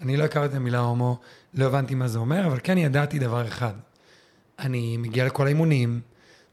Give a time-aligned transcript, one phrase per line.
[0.00, 1.18] אני לא הכרתי את המילה הומו,
[1.54, 3.72] לא הבנתי מה זה אומר, אבל כן ידעתי דבר אחד.
[4.58, 6.00] אני מגיע לכל האימונים,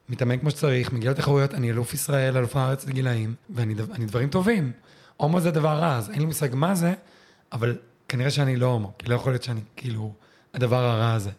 [0.10, 3.74] מתאמן כמו שצריך, מגיע לתחרויות, אני אלוף ישראל, אלוף הארץ לגילאים, ואני
[4.06, 4.72] דברים טובים.
[5.18, 6.94] הומו זה דבר רע, אז אין לי מושג מה זה,
[7.52, 7.78] אבל
[8.08, 10.14] כנראה שאני לא הומו, כי לא יכול להיות שאני, כאילו,
[10.54, 11.32] הדבר הרע הזה.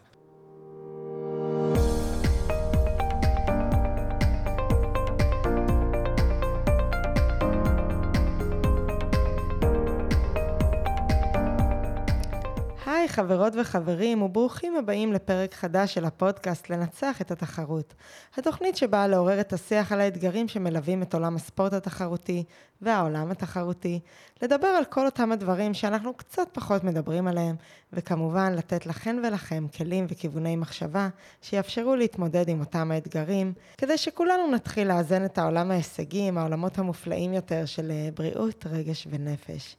[13.17, 17.93] חברות וחברים, וברוכים הבאים לפרק חדש של הפודקאסט לנצח את התחרות.
[18.37, 22.43] התוכנית שבאה לעורר את השיח על האתגרים שמלווים את עולם הספורט התחרותי
[22.81, 23.99] והעולם התחרותי,
[24.41, 27.55] לדבר על כל אותם הדברים שאנחנו קצת פחות מדברים עליהם,
[27.93, 31.09] וכמובן לתת לכן ולכם כלים וכיווני מחשבה
[31.41, 37.65] שיאפשרו להתמודד עם אותם האתגרים, כדי שכולנו נתחיל לאזן את העולם ההישגים, העולמות המופלאים יותר
[37.65, 39.75] של אה, בריאות, רגש ונפש.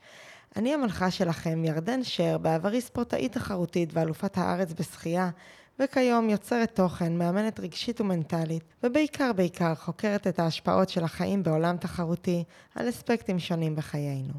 [0.56, 5.30] אני המנחה שלכם, ירדן שר, בעברי ספורטאית תחרותית ואלופת הארץ בשחייה,
[5.78, 12.44] וכיום יוצרת תוכן, מאמנת רגשית ומנטלית, ובעיקר בעיקר חוקרת את ההשפעות של החיים בעולם תחרותי
[12.74, 14.34] על אספקטים שונים בחיינו.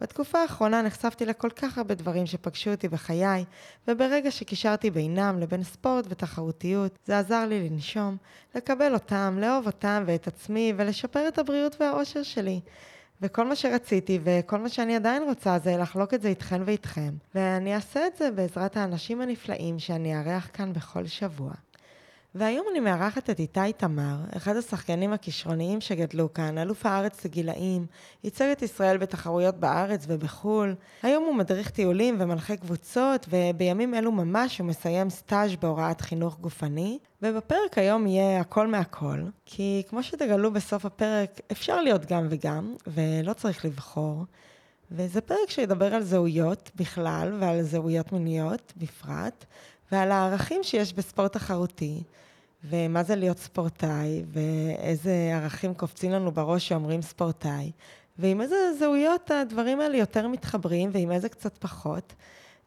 [0.00, 3.44] בתקופה האחרונה נחשפתי לכל כך הרבה דברים שפגשו אותי בחיי,
[3.88, 8.16] וברגע שקישרתי בינם לבין ספורט ותחרותיות, זה עזר לי לנשום,
[8.54, 12.60] לקבל אותם, לאהוב אותם ואת עצמי, ולשפר את הבריאות והאושר שלי.
[13.22, 17.10] וכל מה שרציתי וכל מה שאני עדיין רוצה זה לחלוק את זה איתכן ואיתכם.
[17.34, 21.52] ואני אעשה את זה בעזרת האנשים הנפלאים שאני אארח כאן בכל שבוע.
[22.34, 27.86] והיום אני מארחת את איתי תמר, אחד השחקנים הכישרוניים שגדלו כאן, אלוף הארץ לגילאים,
[28.24, 30.74] ייצג את ישראל בתחרויות בארץ ובחו"ל.
[31.02, 36.98] היום הוא מדריך טיולים ומנחה קבוצות, ובימים אלו ממש הוא מסיים סטאז' בהוראת חינוך גופני.
[37.22, 43.32] ובפרק היום יהיה הכל מהכל, כי כמו שתגלו בסוף הפרק, אפשר להיות גם וגם, ולא
[43.32, 44.24] צריך לבחור.
[44.92, 49.44] וזה פרק שידבר על זהויות בכלל ועל זהויות מיניות בפרט,
[49.92, 52.02] ועל הערכים שיש בספורט תחרותי,
[52.64, 57.72] ומה זה להיות ספורטאי, ואיזה ערכים קופצים לנו בראש שאומרים ספורטאי,
[58.18, 62.12] ועם איזה זהויות הדברים האלה יותר מתחברים, ועם איזה קצת פחות.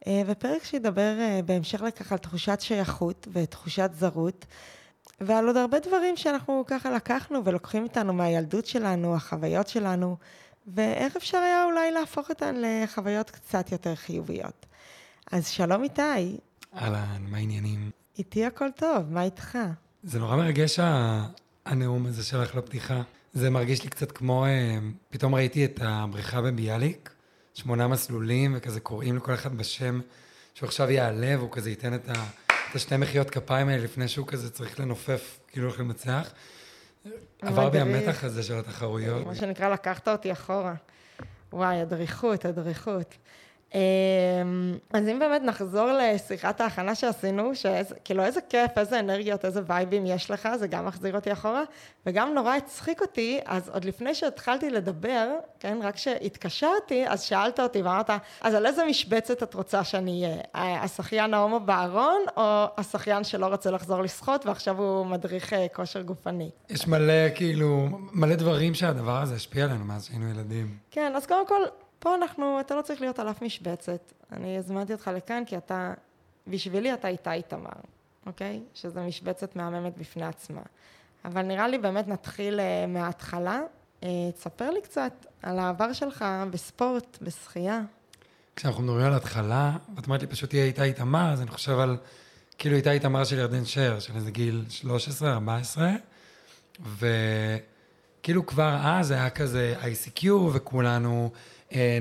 [0.08, 4.46] אה, ופרק שידבר אה, בהמשך לכך על תחושת שייכות ותחושת זרות,
[5.22, 10.18] ועל עוד הרבה דברים שאנחנו ככה לקחנו ולוקחים איתנו מהילדות שלנו, החוויות שלנו,
[10.68, 14.66] ואיך אפשר היה אולי להפוך אותן לחוויות קצת יותר חיוביות.
[15.32, 16.38] אז שלום איתי,
[16.76, 17.92] אהלן, מה העניינים?
[18.18, 19.58] איתי הכל טוב, מה איתך?
[20.04, 20.80] זה נורא מרגש
[21.66, 23.02] הנאום הזה שלך לפתיחה.
[23.34, 24.78] זה מרגיש לי קצת כמו, אה,
[25.10, 27.10] פתאום ראיתי את הבריכה בביאליק,
[27.54, 30.00] שמונה מסלולים, וכזה קוראים לכל אחד בשם,
[30.54, 32.14] שהוא עכשיו יעלה, והוא כזה ייתן את, ה,
[32.70, 36.34] את השתי מחיאות כפיים האלה לפני שהוא כזה צריך לנופף, כאילו הולך לנצח.
[37.42, 39.26] עבר בי המתח הזה של התחרויות.
[39.26, 40.74] מה שנקרא, לקחת אותי אחורה.
[41.54, 43.16] וואי, הדריכות, הדריכות.
[43.74, 43.80] אמ,
[44.94, 50.32] אז אם באמת נחזור לשיחת ההכנה שעשינו, שכאילו איזה כיף, איזה אנרגיות, איזה וייבים יש
[50.32, 51.64] לך, זה גם מחזיר אותי אחורה,
[52.06, 55.30] וגם נורא הצחיק אותי, אז עוד לפני שהתחלתי לדבר,
[55.60, 58.10] כן, רק כשהתקשרתי, אז שאלת אותי ואמרת,
[58.42, 60.84] אז על איזה משבצת את רוצה שאני אהיה?
[60.84, 66.50] השחיין ההומו בארון, או השחיין שלא רוצה לחזור לשחות ועכשיו הוא מדריך אה, כושר גופני?
[66.70, 70.78] יש מלא, כאילו, מלא דברים שהדבר הזה השפיע עלינו מאז שהיינו ילדים.
[70.92, 71.62] כן, אז קודם כל,
[72.04, 74.14] פה אנחנו, אתה לא צריך להיות על אף משבצת.
[74.32, 75.94] אני הזמנתי אותך לכאן כי אתה,
[76.48, 77.70] בשבילי אתה איתי תמר,
[78.26, 78.62] אוקיי?
[78.74, 80.62] שזו משבצת מהממת בפני עצמה.
[81.26, 83.62] אבל נראה לי באמת נתחיל uh, מההתחלה.
[84.02, 84.06] Uh,
[84.36, 87.82] תספר לי קצת על העבר שלך בספורט, בשחייה.
[88.56, 91.98] כשאנחנו מדברים על התחלה, ואת אומרת לי פשוט תהיה איתי תמר, אז אני חושב על
[92.58, 94.66] כאילו איתי תמר של ירדן שר, של איזה גיל
[96.82, 101.32] 13-14, וכאילו כבר אז היה כזה ICQ, וכולנו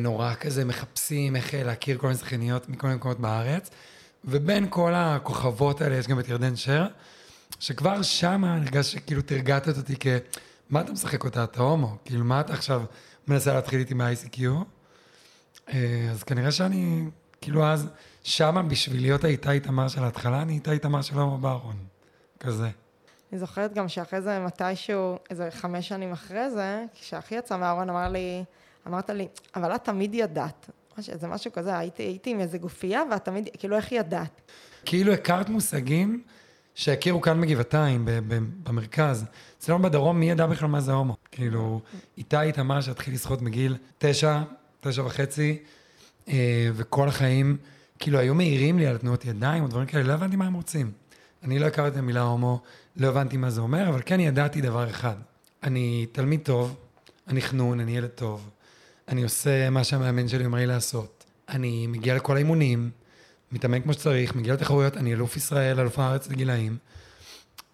[0.01, 3.71] נורא כזה מחפשים איך אה, להכיר כל מיני שחקניות מכל מיני מקומות בארץ.
[4.25, 6.87] ובין כל הכוכבות האלה יש גם את ירדן שר,
[7.61, 10.07] שכבר שמה הרגש שכאילו תרגטת אותי כ...
[10.71, 11.45] מה אתה משחק אותה?
[11.45, 11.97] אתה הומו.
[12.05, 12.83] כאילו, מה אתה עכשיו
[13.29, 14.41] מנסה להתחיל איתי מה-ICQ?
[15.69, 17.05] אה, אז כנראה שאני,
[17.41, 17.89] כאילו אז,
[18.23, 21.77] שמה בשביל להיות האיתי תמר של ההתחלה, אני איתי תמר של הומו בארון.
[22.41, 22.69] כזה.
[23.33, 28.09] אני זוכרת גם שאחרי זה, מתישהו, איזה חמש שנים אחרי זה, כשאחי יצא מהארון, אמר
[28.09, 28.45] לי,
[28.87, 30.71] אמרת לי, אבל את תמיד ידעת.
[30.97, 34.41] זה משהו כזה, הייתי, הייתי עם איזה גופייה, ואת תמיד, כאילו, איך ידעת?
[34.85, 36.23] כאילו הכרת מושגים
[36.75, 38.09] שהכירו כאן בגבעתיים,
[38.65, 39.25] במרכז.
[39.59, 41.17] אצלנו בדרום, מי ידע בכלל מה זה הומו?
[41.31, 41.81] כאילו,
[42.19, 44.41] איתי איתמר שהתחיל לשחות מגיל תשע,
[44.81, 45.59] תשע וחצי,
[46.29, 47.57] אה, וכל החיים,
[47.99, 50.93] כאילו, היו מעירים לי על תנועות ידיים או דברים כאלה, לא הבנתי מה הם רוצים.
[51.43, 52.61] אני לא הכרתי את המילה הומו,
[52.97, 55.15] לא הבנתי מה זה אומר, אבל כן ידעתי דבר אחד.
[55.63, 56.77] אני תלמיד טוב,
[57.29, 58.51] אני חנון, אני ילד טוב.
[59.09, 61.25] אני עושה מה שהמאמן שלי אומר לי לעשות.
[61.49, 62.91] אני מגיע לכל האימונים,
[63.53, 66.77] מתאמן כמו שצריך, מגיע לתחרויות, אני אלוף ישראל, אלוף הארץ לגילאים,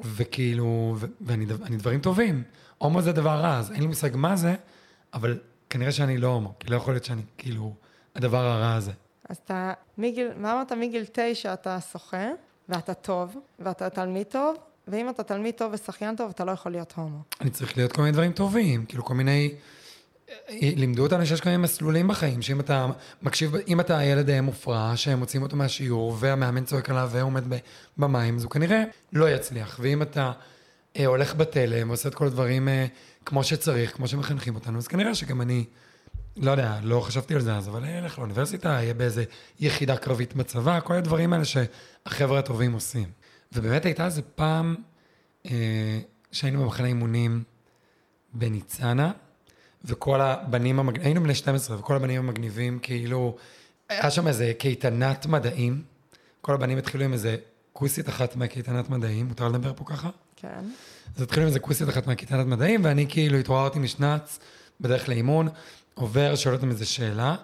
[0.00, 2.42] וכאילו, ו- ואני אני דברים טובים.
[2.78, 4.54] הומו זה דבר רע, אז אין לי מושג מה זה,
[5.14, 5.38] אבל
[5.70, 7.74] כנראה שאני לא הומו, כי לא יכול להיות שאני, כאילו,
[8.14, 8.92] הדבר הרע הזה.
[9.28, 10.72] אז אתה, מגיל, מה אמרת?
[10.72, 12.26] מגיל תשע אתה שוחה,
[12.68, 14.56] ואתה טוב, ואתה תלמיד טוב,
[14.88, 17.18] ואם אתה תלמיד טוב ושחיין טוב, אתה לא יכול להיות הומו.
[17.40, 19.54] אני צריך להיות כל מיני דברים טובים, כאילו כל מיני...
[20.50, 22.86] לימדו אותנו שיש כל מיני מסלולים בחיים, שאם אתה
[23.22, 27.44] מקשיב, אם אתה ילד אה, מופרע, שהם מוציאים אותו מהשיעור, והמאמן צועק עליו ועומד
[27.98, 29.78] במים, אז הוא כנראה לא יצליח.
[29.82, 30.32] ואם אתה
[30.96, 32.86] אה, הולך בתלם ועושה את כל הדברים אה,
[33.24, 35.64] כמו שצריך, כמו שמחנכים אותנו, אז כנראה שגם אני,
[36.36, 39.24] לא יודע, לא חשבתי על זה אז, אבל אלך לאוניברסיטה, אהיה באיזה
[39.60, 43.10] יחידה קרבית בצבא, כל הדברים האלה שהחבר'ה הטובים עושים.
[43.52, 44.74] ובאמת הייתה איזה פעם
[45.46, 46.00] אה,
[46.32, 47.42] שהיינו במחנה אימונים
[48.34, 49.12] בניצנה,
[49.84, 53.36] וכל הבנים המגניבים, היינו בני 12, וכל הבנים המגניבים, כאילו,
[53.88, 55.82] היה שם איזה קייטנת מדעים,
[56.40, 57.36] כל הבנים התחילו עם איזה
[57.72, 60.10] כוסית אחת מהקייטנת מדעים, מותר לדבר פה ככה?
[60.36, 60.64] כן.
[61.16, 64.38] אז התחילו עם איזה כוסית אחת מהקייטנת מדעים, ואני כאילו התעוררתי משנץ
[64.80, 65.48] בדרך לאימון,
[65.94, 67.36] עובר, שואל אותם איזה שאלה,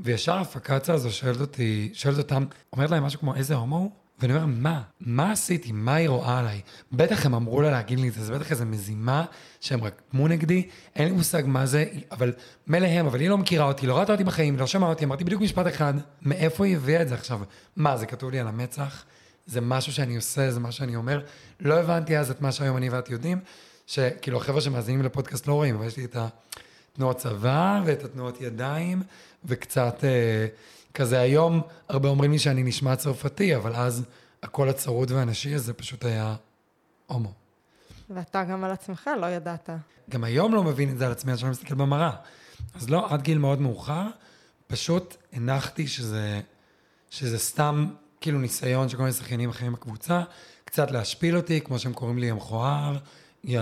[0.00, 3.90] וישר הפקציה הזו שואלת אותי, שואלת אותם, אומרת להם משהו כמו איזה הומו הוא?
[4.20, 4.82] ואני אומר, מה?
[5.00, 5.72] מה עשיתי?
[5.72, 6.60] מה היא רואה עליי?
[6.92, 9.24] בטח הם אמרו לה להגיד לי את זה, זה בטח איזה מזימה
[9.60, 12.32] שהם רקמו נגדי, אין לי מושג מה זה, אבל
[12.66, 15.24] מילא הם, אבל היא לא מכירה אותי, לא ראתה אותי בחיים, לא שמעה אותי, אמרתי
[15.24, 17.40] בדיוק משפט אחד, מאיפה היא הביאה את זה עכשיו?
[17.76, 19.04] מה, זה כתוב לי על המצח?
[19.46, 21.20] זה משהו שאני עושה, זה מה שאני אומר.
[21.60, 23.38] לא הבנתי אז את מה שהיום אני ואת יודעים,
[23.86, 29.02] שכאילו החבר'ה שמאזינים לפודקאסט לא רואים, אבל יש לי את התנועות צבא ואת התנועות ידיים,
[29.44, 30.04] וקצת...
[30.04, 30.46] אה,
[30.98, 34.04] כזה היום, הרבה אומרים לי שאני נשמע צרפתי, אבל אז
[34.42, 36.36] הקול הצרוד והנשי הזה פשוט היה
[37.06, 37.32] הומו.
[38.10, 39.70] ואתה גם על עצמך לא ידעת.
[40.10, 42.10] גם היום לא מבין את זה על עצמי, עד שאני מסתכל במראה.
[42.74, 44.06] אז לא, עד גיל מאוד מאוחר,
[44.66, 46.40] פשוט הנחתי שזה,
[47.10, 47.86] שזה סתם
[48.20, 50.22] כאילו ניסיון של כל מיני שחיינים אחרים בקבוצה,
[50.64, 52.96] קצת להשפיל אותי, כמו שהם קוראים לי המכוער,
[53.44, 53.60] יא,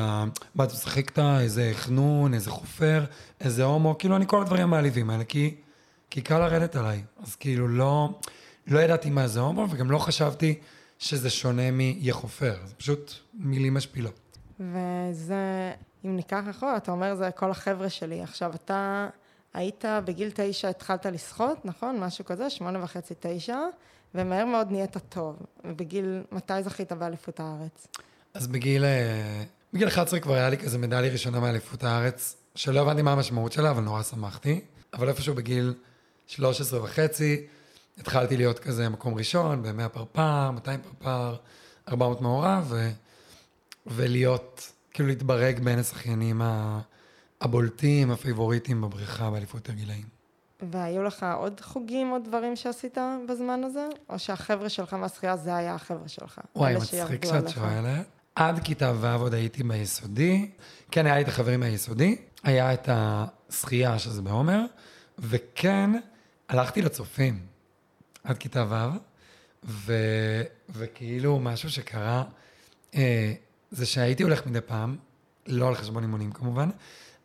[0.54, 3.04] מה אתה משחק איתה, איזה חנון, איזה חופר,
[3.40, 5.54] איזה הומו, כאילו אני כל הדברים המעליבים האלה, כי
[6.10, 7.02] כי קל לרדת עליי.
[7.22, 8.08] אז כאילו לא,
[8.66, 10.58] לא ידעתי מה זה הומו, וגם לא חשבתי
[10.98, 12.56] שזה שונה מיחופר.
[12.64, 14.20] זה פשוט מילים משפילות.
[14.60, 15.72] וזה,
[16.04, 18.22] אם ניקח אחורה, אתה אומר, זה כל החבר'ה שלי.
[18.22, 19.08] עכשיו, אתה
[19.54, 22.00] היית בגיל תשע, התחלת לשחות, נכון?
[22.00, 23.58] משהו כזה, שמונה וחצי, תשע,
[24.14, 25.36] ומהר מאוד נהיית טוב.
[25.64, 27.86] ובגיל, מתי זכית באליפות הארץ?
[28.34, 29.42] אז בגיל, אה,
[29.72, 33.70] בגיל 11 כבר היה לי כזה מדליה ראשונה מאליפות הארץ, שלא הבנתי מה המשמעות שלה,
[33.70, 34.60] אבל נורא שמחתי.
[34.94, 35.74] אבל איפשהו בגיל
[36.26, 37.46] 13 וחצי,
[37.98, 41.36] התחלתי להיות כזה מקום ראשון, ב-100 פרפר, 200 פרפר,
[41.88, 42.90] 400 מעורב, ו...
[43.86, 46.42] ולהיות, כאילו להתברג בין השחיינים
[47.40, 50.16] הבולטים, הפייבוריטים בבריכה באליפות הגילאים.
[50.70, 53.86] והיו לך עוד חוגים, עוד דברים שעשית בזמן הזה?
[54.08, 56.40] או שהחבר'ה שלך מהשחייה זה היה החבר'ה שלך?
[56.56, 58.06] וואי, מצחיק שאת שואלת.
[58.34, 60.50] עד כיתה ו' עוד הייתי ביסודי.
[60.90, 62.16] כן, היה לי את החברים מהיסודי.
[62.42, 64.64] היה את השחייה, שזה בעומר,
[65.18, 65.90] וכן,
[66.48, 67.46] הלכתי לצופים
[68.24, 68.64] עד כיתה
[69.64, 69.90] ו',
[70.68, 72.24] וכאילו משהו שקרה,
[72.94, 73.32] אה,
[73.70, 74.96] זה שהייתי הולך מדי פעם,
[75.46, 76.70] לא על חשבון אימונים כמובן,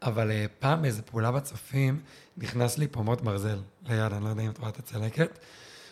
[0.02, 2.02] אבל אה, פעם באיזה פעולה בצופים,
[2.38, 5.40] נכנס לי פה מוט ברזל ליד, אני לא יודע אם את רואה את הצלקת,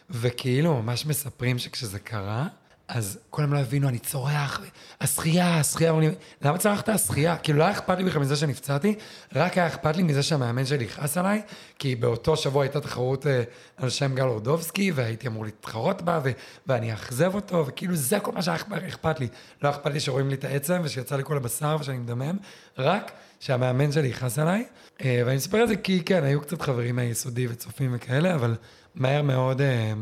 [0.09, 2.47] וכאילו ממש מספרים שכשזה קרה,
[2.89, 4.61] אז כולם לא הבינו, אני צורח,
[5.01, 6.09] השחייה, השחייה, ואני,
[6.41, 7.37] למה צרחת השחייה?
[7.37, 8.95] כאילו לא היה אכפת לי בכלל מזה שנפצעתי,
[9.35, 11.41] רק היה אכפת לי מזה שהמאמן שלי יכעס עליי,
[11.79, 13.43] כי באותו שבוע הייתה תחרות אה,
[13.77, 16.31] על שם גל אורדובסקי, והייתי אמור להתחרות בה, ו-
[16.67, 19.27] ואני אאכזב אותו, וכאילו זה כל מה שהיה אכפת לי.
[19.61, 22.37] לא אכפת לי שרואים לי את העצם, ושיצא לי כל הבשר, ושאני מדמם,
[22.77, 24.65] רק שהמאמן שלי יכעס עליי.
[25.01, 28.55] אה, ואני מספר את זה כי כן, היו קצת חברים מהיסודי וצופים וכאלה, אבל
[28.95, 29.61] מהר מאוד...
[29.61, 29.93] אה,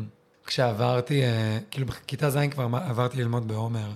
[0.48, 3.90] כשעברתי, אה, כאילו בכיתה ז' כבר עברתי ללמוד בעומר,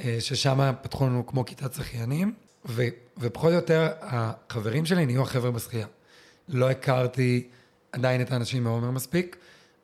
[0.00, 2.34] אה, ששם פתחו לנו כמו כיתת שחיינים,
[2.66, 2.82] ו,
[3.18, 5.86] ופחות או יותר החברים שלי נהיו החבר'ה בשחייה.
[6.48, 7.48] לא הכרתי
[7.92, 9.36] עדיין את האנשים מעומר מספיק,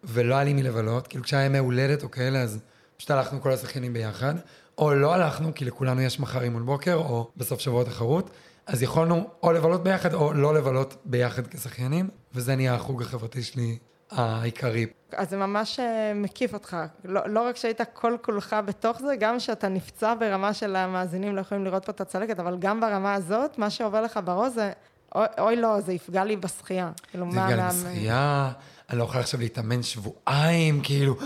[0.04, 2.58] ולא היה לי מי לבלות, כאילו כשהיה ימי הולדת או כאלה, אז
[2.96, 4.34] פשוט הלכנו כל השחיינים ביחד,
[4.78, 8.30] או לא הלכנו, כי לכולנו יש מחר אימון בוקר, או בסוף שבוע תחרות,
[8.66, 13.78] אז יכולנו או לבלות ביחד, או לא לבלות ביחד כשחיינים, וזה נהיה החוג החברתי שלי
[14.10, 14.86] העיקרי.
[15.12, 16.76] אז זה ממש אה, מקיף אותך.
[17.04, 21.40] לא, לא רק שהיית כל כולך בתוך זה, גם שאתה נפצע ברמה של המאזינים לא
[21.40, 24.72] יכולים לראות פה את הצלקת, אבל גם ברמה הזאת, מה שעובר לך בראש זה,
[25.14, 26.90] אוי, אוי לא, זה יפגע לי בשחייה.
[27.10, 28.52] כאילו, זה יפגע לי בשחייה,
[28.90, 31.16] אני לא יכול עכשיו להתאמן שבועיים, כאילו,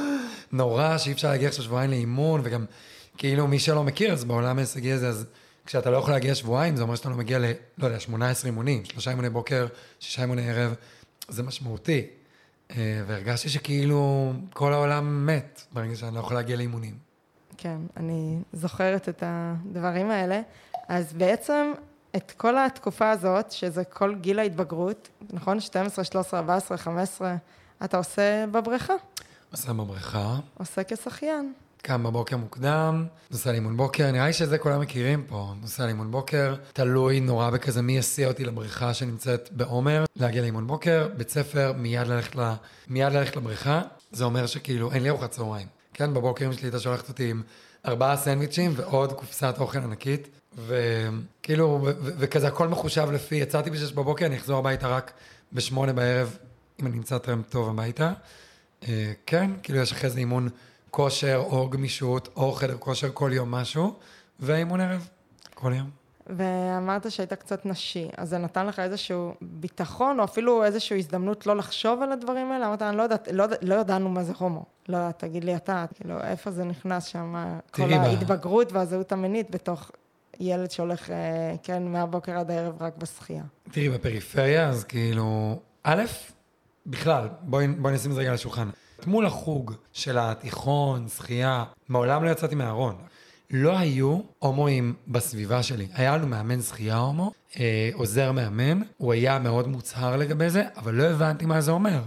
[0.52, 2.64] נורא שאי אפשר להגיע עכשיו שבועיים לאימון, וגם,
[3.16, 5.26] כאילו, מי שלא מכיר, אז בעולם ההישגי הזה, אז
[5.66, 7.44] כשאתה לא יכול להגיע שבועיים, זה אומר שאתה לא מגיע ל,
[7.78, 9.66] לא יודע, 18 אימונים, שלושה אימוני בוקר,
[10.00, 10.74] שישה אימוני ערב,
[11.28, 12.06] זה משמעותי.
[12.70, 16.94] אה, והרגשתי שכאילו כל העולם מת ברגע שאני לא יכול להגיע לאימונים.
[17.56, 20.40] כן, אני זוכרת את הדברים האלה.
[20.88, 21.72] אז בעצם
[22.16, 25.60] את כל התקופה הזאת, שזה כל גיל ההתבגרות, נכון?
[25.60, 27.36] 12, 13, 14, 15,
[27.84, 28.94] אתה עושה בבריכה.
[29.50, 31.52] עושה בבריכה, עושה כשחיין.
[31.86, 36.54] קם בבוקר מוקדם, נוסע לאימון בוקר, נראה לי שזה כולם מכירים פה, נוסע לאימון בוקר,
[36.72, 42.06] תלוי נורא בכזה מי יסיע אותי לבריכה שנמצאת בעומר, להגיע לאימון בוקר, בית ספר, מיד
[42.06, 42.52] ללכת, ל...
[42.88, 45.66] מיד ללכת לבריכה, זה אומר שכאילו אין לי ארוחת צהריים.
[45.94, 47.42] כן, בבוקר אמא שלי הייתה שולחת אותי עם
[47.86, 50.28] ארבעה סנדוויצ'ים ועוד קופסת אוכל ענקית,
[50.66, 55.12] וכאילו, ו- ו- וכזה הכל מחושב לפי, יצאתי בשש בבוקר, אני אחזור הביתה רק
[55.52, 56.38] בשמונה בערב,
[56.80, 58.12] אם אני אמצא טרמפ טוב הביתה.
[58.88, 60.48] אה, כן, כאילו יש אחרי זה אימון
[60.94, 63.94] כושר או גמישות או חדר כושר כל יום משהו,
[64.40, 65.08] ואימון ערב
[65.54, 65.90] כל יום.
[66.26, 71.56] ואמרת שהיית קצת נשי, אז זה נתן לך איזשהו ביטחון, או אפילו איזושהי הזדמנות לא
[71.56, 72.66] לחשוב על הדברים האלה?
[72.66, 74.64] אמרת, אני לא יודעת, לא, לא ידענו מה זה הומו.
[74.88, 77.34] לא יודעת, תגיד לי אתה, כאילו, איפה זה נכנס שם,
[77.70, 79.90] כל ההתבגרות והזהות המינית בתוך
[80.40, 83.44] ילד שהולך, אה, כן, מהבוקר עד הערב רק בשחייה.
[83.70, 86.02] תראי, בפריפריה, אז כאילו, א',
[86.86, 88.68] בכלל, בואי, בואי נשים את זה רגע על השולחן.
[89.06, 92.94] מול החוג של התיכון, שחייה, מעולם לא יצאתי מהארון.
[93.50, 95.86] לא היו הומואים בסביבה שלי.
[95.94, 100.94] היה לנו מאמן שחייה הומו, אה, עוזר מאמן, הוא היה מאוד מוצהר לגבי זה, אבל
[100.94, 102.00] לא הבנתי מה זה אומר.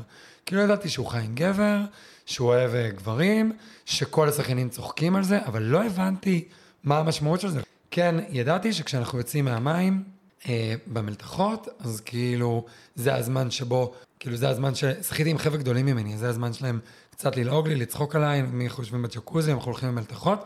[0.46, 1.80] כאילו ידעתי שהוא חי עם גבר,
[2.26, 3.52] שהוא אוהב אה, גברים,
[3.86, 6.48] שכל השחיינים צוחקים על זה, אבל לא הבנתי
[6.84, 7.62] מה המשמעות של זה.
[7.92, 10.04] כן, ידעתי שכשאנחנו יוצאים מהמים,
[10.50, 16.18] אה, במלתחות, אז כאילו, זה הזמן שבו, כאילו זה הזמן ששחיתי עם חבר'ה גדולים ממני,
[16.18, 16.80] זה הזמן שלהם
[17.12, 20.46] קצת ללעוג לי, לצחוק עליי, מי אנחנו יושבים בג'קוזי, אנחנו הולכים במלתחות.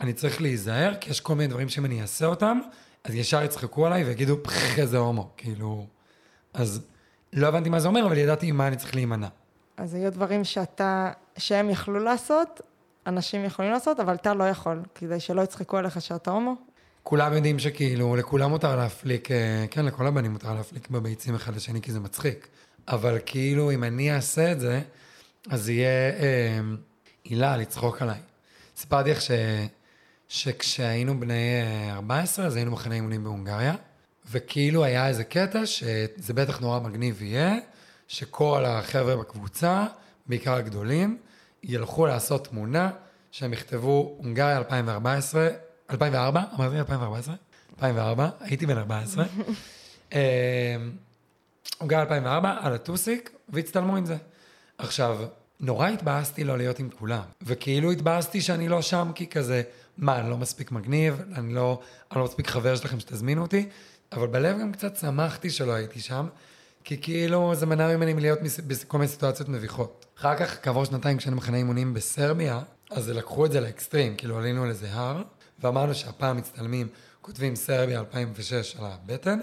[0.00, 2.58] אני צריך להיזהר, כי יש כל מיני דברים שאם אני אעשה אותם,
[3.04, 5.86] אז ישר יצחקו עליי ויגידו, פח, איזה הומו, כאילו...
[6.54, 6.80] אז
[7.32, 9.28] לא הבנתי מה זה אומר, אבל ידעתי מה אני צריך להימנע.
[9.76, 12.60] אז היו דברים שאתה, שהם יכלו לעשות,
[13.06, 16.54] אנשים יכולים לעשות, אבל אתה לא יכול, כדי שלא יצחקו עליך שאתה הומו.
[17.02, 21.82] כולם יודעים שכאילו, לכולם מותר להפליק, אה, כן, לכל הבנים מותר להפליק בביצים אחד לשני,
[21.82, 22.48] כי זה מצחיק.
[22.88, 24.80] אבל כאילו, אם אני אעשה את זה,
[25.50, 26.60] אז יהיה אה,
[27.22, 28.18] עילה לצחוק עליי.
[28.76, 29.30] סיפרתי לך ש...
[30.28, 33.74] שכשהיינו בני אה, 14, אז היינו מחנה אימונים בהונגריה,
[34.30, 37.56] וכאילו היה איזה קטע שזה בטח נורא מגניב יהיה,
[38.08, 39.86] שכל החבר'ה בקבוצה,
[40.26, 41.18] בעיקר הגדולים,
[41.62, 42.90] ילכו לעשות תמונה
[43.30, 45.48] שהם יכתבו הונגריה 2014,
[45.90, 47.34] 2004, אמרתי 2014?
[47.72, 49.24] 2004, הייתי בן 14.
[51.66, 54.16] אה, הונגריה 2004, על הטוסיק, והצטלמו עם זה.
[54.78, 55.18] עכשיו,
[55.60, 59.62] נורא התבאסתי לא להיות עם כולם, וכאילו התבאסתי שאני לא שם כי כזה,
[59.98, 61.80] מה, אני לא מספיק מגניב, אני לא,
[62.12, 63.68] אני לא מספיק חבר שלכם שתזמינו אותי,
[64.12, 66.26] אבל בלב גם קצת שמחתי שלא הייתי שם,
[66.84, 70.06] כי כאילו זה מנע ממני מלהיות בכל מיני סיטואציות מביכות.
[70.18, 74.62] אחר כך, כעבור שנתיים כשהיינו מחנה אימונים בסרביה, אז לקחו את זה לאקסטרים, כאילו עלינו
[74.62, 75.22] על איזה הר,
[75.58, 76.88] ואמרנו שהפעם מצטלמים,
[77.20, 79.38] כותבים סרביה 2006 על הבטן,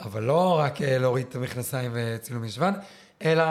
[0.00, 2.72] אבל לא רק אה, להוריד את המכנסיים וצילום ישבן,
[3.24, 3.44] אלא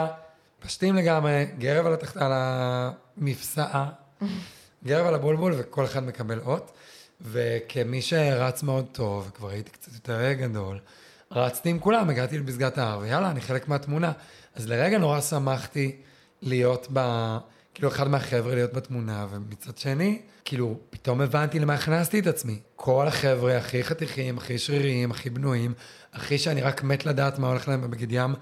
[0.60, 2.16] פשטים לגמרי, גרב על, התחת...
[2.16, 3.90] על המפסעה,
[4.84, 6.72] גרב על הבולבול, וכל אחד מקבל אות.
[7.20, 10.78] וכמי שרץ מאוד טוב, וכבר הייתי קצת יותר גדול,
[11.30, 14.12] רצתי עם כולם, הגעתי לפסגת ההר, ויאללה, אני חלק מהתמונה.
[14.54, 15.96] אז לרגע נורא שמחתי
[16.42, 16.98] להיות ב...
[17.74, 22.58] כאילו, אחד מהחבר'ה להיות בתמונה, ומצד שני, כאילו, פתאום הבנתי למה הכנסתי את עצמי.
[22.76, 25.74] כל החבר'ה הכי חתיכים, הכי שריריים, הכי בנויים,
[26.12, 28.34] הכי שאני רק מת לדעת מה הולך להם בבגד ים,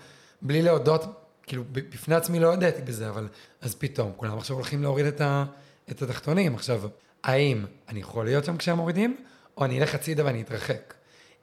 [0.43, 1.05] בלי להודות,
[1.47, 3.29] כאילו, בפני עצמי לא הודיתי בזה, אבל...
[3.61, 5.45] אז פתאום, כולם עכשיו הולכים להוריד את, ה...
[5.91, 6.55] את התחתונים.
[6.55, 6.83] עכשיו,
[7.25, 9.17] האם אני יכול להיות שם כשהם מורידים,
[9.57, 10.95] או אני אלך הצידה ואני אתרחק?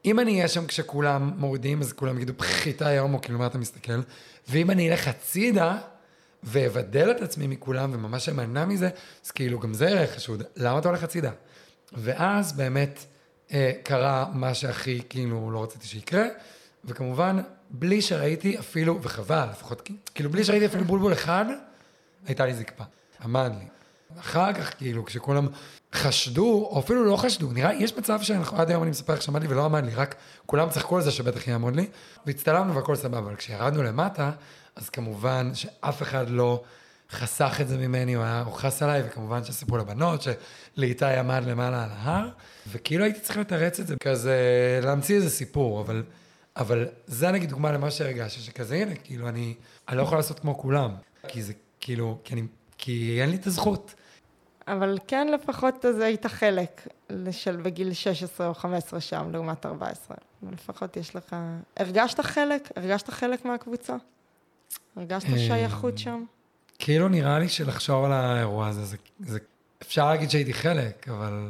[0.05, 4.01] אם אני אהיה שם כשכולם מורידים, אז כולם יגידו, פחיתה יומו, כאילו, מה אתה מסתכל?
[4.47, 5.77] ואם אני אלך הצידה,
[6.43, 8.89] ואבדל את עצמי מכולם, וממש אמנע מזה,
[9.25, 10.43] אז כאילו, גם זה ערך חשוד.
[10.55, 11.31] למה אתה הולך הצידה?
[11.93, 13.05] ואז באמת
[13.53, 16.25] אה, קרה מה שהכי, כאילו, לא רציתי שיקרה,
[16.85, 17.37] וכמובן,
[17.69, 21.45] בלי שראיתי אפילו, וחבל, לפחות, כאילו, בלי שראיתי אפילו בולבול אחד,
[22.25, 22.83] הייתה לי זקפה.
[23.23, 23.65] עמד לי.
[24.19, 25.47] אחר כך, כאילו, כשכולם
[25.93, 29.47] חשדו, או אפילו לא חשדו, נראה, יש מצב שעד היום אני מספר איך שעמד לי
[29.47, 30.15] ולא עמד לי, רק
[30.45, 31.87] כולם צחקו על זה שבטח יעמוד לי,
[32.25, 34.31] והצטלמנו והכל סבבה, אבל כשירדנו למטה,
[34.75, 36.63] אז כמובן שאף אחד לא
[37.11, 41.89] חסך את זה ממני, הוא היה, חס עליי, וכמובן שסיפרו לבנות, שלאיתי עמד למעלה על
[41.93, 42.29] ההר,
[42.67, 44.39] וכאילו הייתי צריך לתרץ את זה, כזה,
[44.83, 46.03] להמציא איזה סיפור, אבל,
[46.55, 49.53] אבל זה נגיד דוגמה למה שהרגשתי, שכזה, הנה, כאילו, אני,
[49.89, 50.91] אני לא יכול לעשות כמו כולם,
[51.27, 52.43] כי זה, כאילו, כי אני,
[52.77, 53.95] כי אין לי את הזכות.
[54.67, 56.87] אבל כן, לפחות אז היית חלק
[57.31, 60.17] של בגיל 16 או 15 שם, לעומת 14.
[60.51, 61.35] לפחות יש לך...
[61.77, 62.69] הרגשת חלק?
[62.75, 63.95] הרגשת חלק מהקבוצה?
[64.99, 66.23] הרגשת אה, שייכות שם?
[66.79, 69.39] כאילו נראה לי שלחשוב על האירוע הזה, זה, זה,
[69.81, 71.49] אפשר להגיד שהייתי חלק, אבל...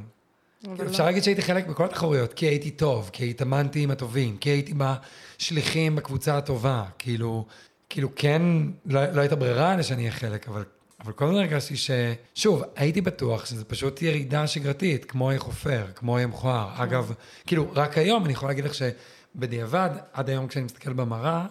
[0.66, 0.92] אבל כאילו, לא.
[0.92, 4.74] אפשר להגיד שהייתי חלק בכל התחרויות, כי הייתי טוב, כי התאמנתי עם הטובים, כי הייתי
[4.78, 7.46] בשליחים בקבוצה הטובה, כאילו,
[7.90, 8.42] כאילו כן,
[8.86, 10.64] לא, לא הייתה ברירה אלא שאני אהיה חלק, אבל,
[11.04, 11.92] אבל כל הזמן הרגשתי ש...
[12.36, 16.70] שוב, הייתי בטוח שזה פשוט ירידה שגרתית, כמו יהיה חופר, כמו יהיה מכוער.
[16.76, 17.14] אגב,
[17.48, 21.46] כאילו, רק היום אני יכול להגיד לך שבדיעבד, עד היום כשאני מסתכל במראה,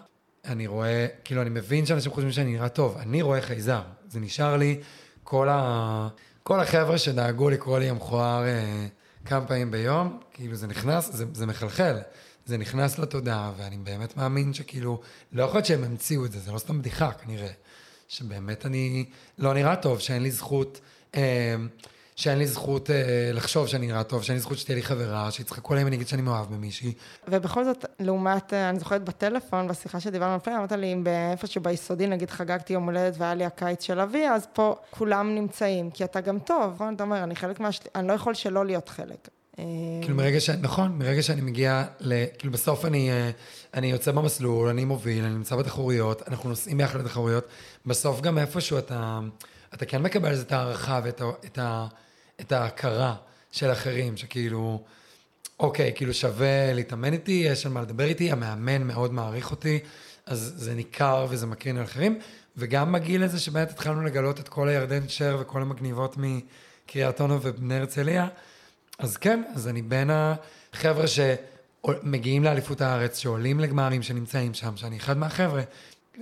[0.50, 2.97] אני רואה, כאילו, אני מבין שאנשים חושבים שאני נראה טוב.
[2.99, 3.83] אני רואה חייזר.
[4.09, 4.81] זה נשאר לי
[5.25, 6.09] כל ה...
[6.49, 8.87] כל החבר'ה שדאגו לקרוא לי המכוער אה,
[9.25, 11.97] כמה פעמים ביום, כאילו זה נכנס, זה, זה מחלחל,
[12.47, 15.00] זה נכנס לתודעה, ואני באמת מאמין שכאילו,
[15.33, 17.50] לא יכול להיות שהם המציאו את זה, זה לא סתם בדיחה כנראה,
[18.09, 19.05] שבאמת אני
[19.38, 20.81] לא נראה טוב, שאין לי זכות,
[21.14, 21.57] אה,
[22.19, 25.73] שאין לי זכות אה, לחשוב שאני נראה טוב, שאין לי זכות שתהיה לי חברה, שיצחקו
[25.73, 26.93] עליהם ואני אגיד שאני מאוהב במישהי.
[27.29, 32.07] ובכל זאת, לעומת, אה, אני זוכרת בטלפון, בשיחה שדיברנו לפני, אמרת לי, אם באיפשהו ביסודי,
[32.07, 36.21] נגיד חגגתי יום הולדת והיה לי הקיץ של אבי, אז פה כולם נמצאים, כי אתה
[36.21, 36.95] גם טוב, נכון?
[36.95, 37.69] אתה אומר, אני חלק מה...
[37.95, 39.29] אני לא יכול שלא להיות חלק.
[39.59, 39.65] אה,
[40.03, 40.51] כאילו מרגע ש...
[40.51, 42.25] נכון, מרגע שאני מגיע ל...
[42.39, 43.31] כאילו בסוף אני, אה,
[43.75, 47.45] אני יוצא במסלול, אני מוביל, אני נמצא בתחרויות, אנחנו נוסעים ביחד לתחרויות,
[47.87, 49.21] בסוף גם איפשהו אתה,
[49.75, 51.87] אתה כן מקבל את הערכה ואת ה...
[52.40, 53.14] את ההכרה
[53.52, 54.83] של אחרים, שכאילו,
[55.61, 59.78] אוקיי, כאילו שווה להתאמן איתי, יש על מה לדבר איתי, המאמן מאוד מעריך אותי,
[60.26, 62.18] אז זה ניכר וזה מקרין על אחרים,
[62.57, 67.75] וגם בגיל הזה שבאמת התחלנו לגלות את כל הירדן שר וכל המגניבות מקריית אונו ובני
[67.75, 68.28] הרצליה,
[68.99, 75.16] אז כן, אז אני בין החבר'ה שמגיעים לאליפות הארץ, שעולים לגמרים, שנמצאים שם, שאני אחד
[75.16, 75.62] מהחבר'ה.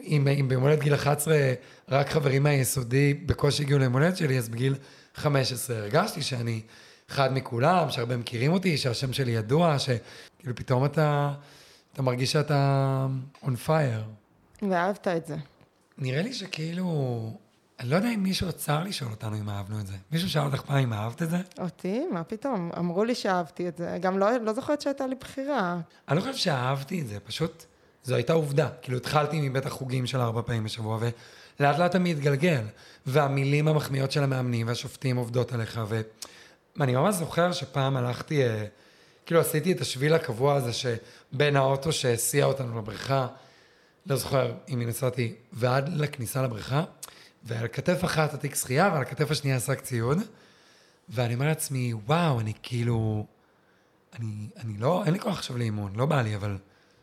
[0.02, 1.36] אם, אם ביום הולדת גיל 11
[1.88, 4.74] רק חברים מהיסודי בקושי הגיעו ליום הולדת שלי, אז בגיל
[5.16, 6.60] 15 הרגשתי שאני
[7.10, 11.32] אחד מכולם, שהרבה מכירים אותי, שהשם שלי ידוע, שכאילו פתאום אתה,
[11.92, 13.06] אתה מרגיש שאתה
[13.42, 14.64] on fire.
[14.70, 15.36] ואהבת את זה.
[15.98, 16.86] נראה לי שכאילו,
[17.80, 19.94] אני לא יודע אם מישהו עצר לשאול אותנו אם אהבנו את זה.
[20.12, 21.36] מישהו שאל אותך פעם אם אהבת את זה?
[21.58, 22.04] אותי?
[22.12, 22.70] מה פתאום?
[22.78, 23.98] אמרו לי שאהבתי את זה.
[24.00, 25.80] גם לא, לא זוכרת שהייתה לי בחירה.
[26.08, 27.64] אני לא חושב שאהבתי את זה, פשוט
[28.04, 28.68] זו הייתה עובדה.
[28.82, 31.14] כאילו התחלתי מבית החוגים של ארבע פעמים בשבוע, ולאט
[31.60, 32.62] לאט אתה מתגלגל.
[33.06, 35.80] והמילים המחמיאות של המאמנים והשופטים עובדות עליך,
[36.76, 38.64] ואני ממש זוכר שפעם הלכתי, אה,
[39.26, 43.26] כאילו עשיתי את השביל הקבוע הזה שבין האוטו שהסיע אותנו לבריכה,
[44.06, 46.84] לא זוכר אם נסעתי, ועד לכניסה לבריכה,
[47.44, 50.18] ועל כתף אחת התיק שחייה ועל הכתף השנייה שק ציוד,
[51.08, 53.26] ואני אומר לעצמי, וואו, אני כאילו,
[54.18, 56.58] אני, אני לא, אין לי כוח עכשיו לאימון, לא בא לי, אבל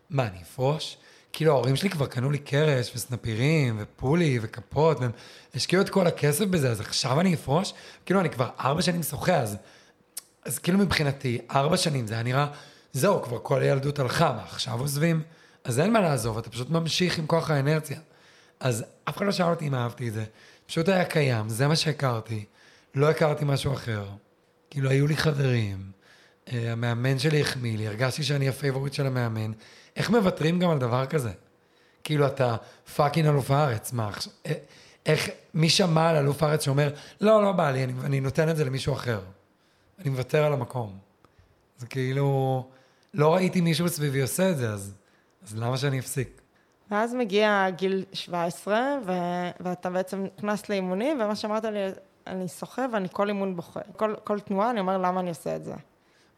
[0.10, 0.98] מה, אני אפרוש?
[1.34, 5.12] כאילו ההורים שלי כבר קנו לי קרש וסנפירים ופולי וכפות, והם
[5.56, 7.74] השקיעו את כל הכסף בזה, אז עכשיו אני אפרוש?
[8.06, 9.58] כאילו אני כבר ארבע שנים שוחה, אז,
[10.46, 12.48] אז כאילו מבחינתי, ארבע שנים זה היה נראה,
[12.94, 15.22] זהו, כבר כל הילדות הלכה, מה עכשיו עוזבים?
[15.64, 18.00] אז אין מה לעזוב, אתה פשוט ממשיך עם כוח האינרציה.
[18.60, 20.24] אז אף אחד לא שאל אותי אם אהבתי את זה,
[20.66, 22.46] פשוט היה קיים, זה מה שהכרתי,
[22.96, 24.06] לא הכרתי משהו אחר.
[24.70, 25.92] כאילו היו לי חברים,
[26.52, 29.52] אה, המאמן שלי החמיא לי, הרגשתי שאני ה favorite של המאמן.
[29.96, 31.32] איך מוותרים גם על דבר כזה?
[32.04, 32.56] כאילו אתה
[32.96, 34.34] fucking אלוף הארץ, מה עכשיו?
[34.46, 34.54] אה,
[35.06, 38.58] איך, מי שמע על אלוף הארץ שאומר, לא, לא בא לי, אני, אני נותן את
[38.58, 39.20] זה למישהו אחר.
[40.00, 40.98] אני מוותר על המקום.
[41.78, 42.68] זה כאילו,
[43.14, 44.94] לא ראיתי מישהו סביבי עושה את זה, אז,
[45.44, 46.42] אז למה שאני אפסיק?
[46.92, 49.12] ואז מגיע גיל 17, ו...
[49.60, 51.80] ואתה בעצם נכנס לאימונים, ומה שאמרת לי,
[52.28, 53.80] אני שוחה ואני כל אימון בוכה.
[53.98, 55.74] כל, כל תנועה, אני אומר, למה אני עושה את זה?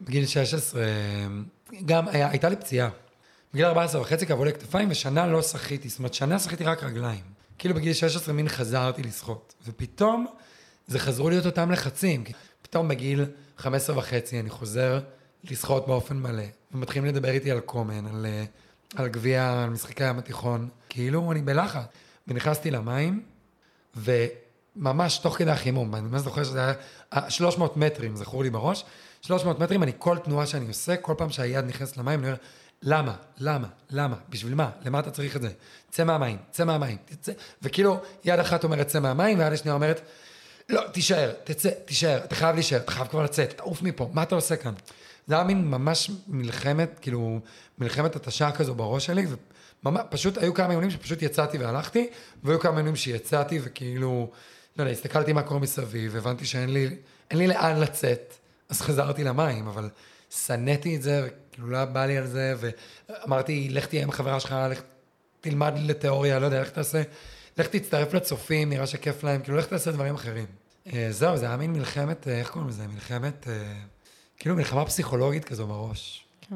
[0.01, 0.83] בגיל 16,
[1.85, 2.89] גם היה, הייתה לי פציעה.
[3.55, 7.23] בגיל 14 וחצי כאבו לי כתפיים, ושנה לא שחיתי, זאת אומרת, שנה שחיתי רק רגליים.
[7.57, 10.25] כאילו בגיל 16 מין חזרתי לשחות, ופתאום
[10.87, 12.23] זה חזרו להיות אותם לחצים.
[12.61, 13.25] פתאום בגיל
[13.57, 14.99] 15 וחצי אני חוזר
[15.43, 18.43] לשחות באופן מלא, ומתחילים לדבר איתי על קומן, על, אה,
[18.95, 21.81] על גביע, על משחקי הים התיכון, כאילו אני בלחץ.
[22.27, 23.23] ונכנסתי למים,
[23.95, 26.73] וממש תוך כדי החימום, אני ממש זוכר שזה
[27.11, 28.85] היה 300 מטרים, זכור לי בראש,
[29.21, 32.37] 300 מטרים, אני כל תנועה שאני עושה, כל פעם שהיד נכנסת למים, אני אומר,
[32.86, 33.15] למה?
[33.38, 33.67] למה?
[33.89, 34.15] למה?
[34.30, 34.69] בשביל מה?
[34.86, 35.50] למה אתה צריך את זה?
[35.91, 37.32] צא מהמים, צא מהמים, תצא.
[37.62, 40.02] וכאילו, יד אחת אומרת צא מהמים, ויד השנייה אומרת,
[40.69, 44.36] לא, תישאר, תצא, תישאר, אתה חייב להישאר, אתה חייב כבר לצאת, תעוף מפה, מה אתה
[44.36, 44.74] עושה כאן?
[45.28, 47.39] זה היה מין ממש מלחמת, כאילו,
[47.78, 49.26] מלחמת התשה כזו בראש שלי,
[49.84, 52.08] וממש, פשוט היו כמה אימונים שפשוט יצאתי והלכתי,
[52.43, 54.32] והיו כמה אימונים שיצאתי וכאילו,
[54.78, 56.95] לא יודע, הסתכלתי מה קורה מסביב, הבנתי שאין לי,
[57.32, 58.34] אין לי לאן לצאת,
[58.69, 59.89] אז חזרתי למים, אבל
[60.29, 62.55] שנאתי את זה, וכאילו לא בא לי על זה,
[63.09, 64.81] ואמרתי, לך תהיה עם החברה שלך, לך
[65.41, 67.01] תלמד לתיאוריה, לא יודע, לך תעשה,
[67.57, 70.45] לך תצטרף לצופים, נראה שכיף להם, כאילו לך תעשה דברים אחרים.
[70.93, 72.88] אה, זהו, זה היה מין מלחמת, אה, איך קוראים לזה?
[72.88, 73.73] מלחמת, אה,
[74.38, 76.25] כאילו מלחמה פסיכולוגית כזו בראש.
[76.41, 76.55] כן.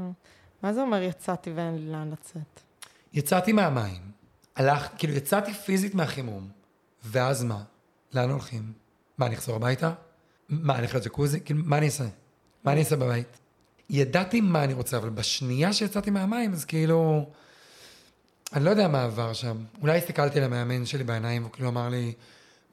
[0.64, 2.62] מה זה אומר יצאתי ואין לי לאן לצאת?
[3.14, 4.02] יצאתי מהמים.
[4.56, 6.50] הלכתי, כאילו יצאתי פיזית מהחימום,
[7.04, 7.64] ואז מה?
[8.14, 8.74] לאן הולכים?
[9.18, 9.94] מה, אני אחזור הביתה?
[10.50, 11.40] מה, אני אלך לג'קוזי?
[11.42, 12.04] כאילו, מה אני אעשה?
[12.64, 13.40] מה אני אעשה בבית?
[13.90, 17.30] ידעתי מה אני רוצה, אבל בשנייה שיצאתי מהמים, אז כאילו...
[18.54, 19.58] אני לא יודע מה עבר שם.
[19.82, 22.14] אולי הסתכלתי למאמן שלי בעיניים, והוא כאילו אמר לי,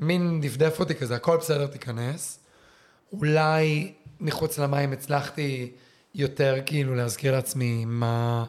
[0.01, 2.39] מין דפדף אותי כזה, הכל בסדר, תיכנס.
[3.13, 5.73] אולי מחוץ למים הצלחתי
[6.15, 8.45] יותר כאילו להזכיר לעצמי מה...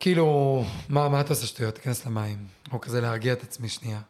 [0.00, 1.74] כאילו, מה, מה אתה עושה שטויות?
[1.74, 2.38] תיכנס למים.
[2.72, 4.00] או כזה להרגיע את עצמי שנייה.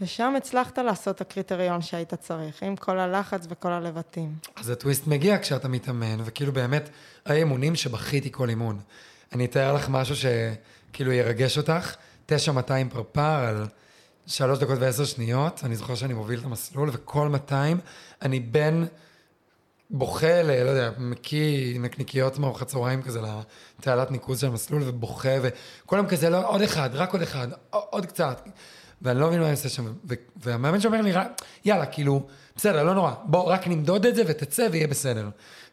[0.00, 4.34] ושם הצלחת לעשות את הקריטריון שהיית צריך, עם כל הלחץ וכל הלבטים.
[4.56, 6.88] אז הטוויסט מגיע כשאתה מתאמן, וכאילו באמת,
[7.24, 8.80] היה אימונים שבכיתי כל אימון.
[9.32, 13.66] אני אתאר לך משהו שכאילו ירגש אותך, 9200 פרפר על
[14.26, 17.80] שלוש דקות ועשר שניות, אני זוכר שאני מוביל את המסלול, וכל 200
[18.22, 18.86] אני בין
[19.90, 20.64] בוכה ל...
[20.64, 23.20] לא יודע, מקיא נקניקיות מארוחת צהריים כזה
[23.78, 28.06] לתעלת ניקוז של המסלול, ובוכה, וכל יום כזה, לא, עוד אחד, רק עוד אחד, עוד
[28.06, 28.48] קצת.
[29.04, 29.92] ואני לא מבין מה אני עושה שם,
[30.36, 31.12] והמאמן שאומר לי,
[31.64, 35.28] יאללה, כאילו, בסדר, לא נורא, בוא רק נמדוד את זה ותצא ויהיה בסדר.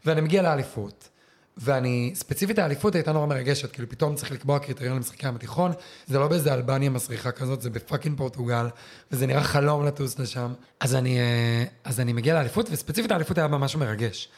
[0.05, 1.09] ואני מגיע לאליפות.
[1.57, 5.71] ואני, ספציפית האליפות הייתה נורא מרגשת, כאילו פתאום צריך לקבוע קריטריון למשחקי ים התיכון,
[6.07, 8.67] זה לא באיזה אלבניה מסריחה כזאת, זה בפאקינג פורטוגל,
[9.11, 10.53] וזה נראה חלום לטוס לשם.
[10.79, 14.29] אז אני, אה, אז אני מגיע לאליפות, וספציפית האליפות היה ממש מרגש.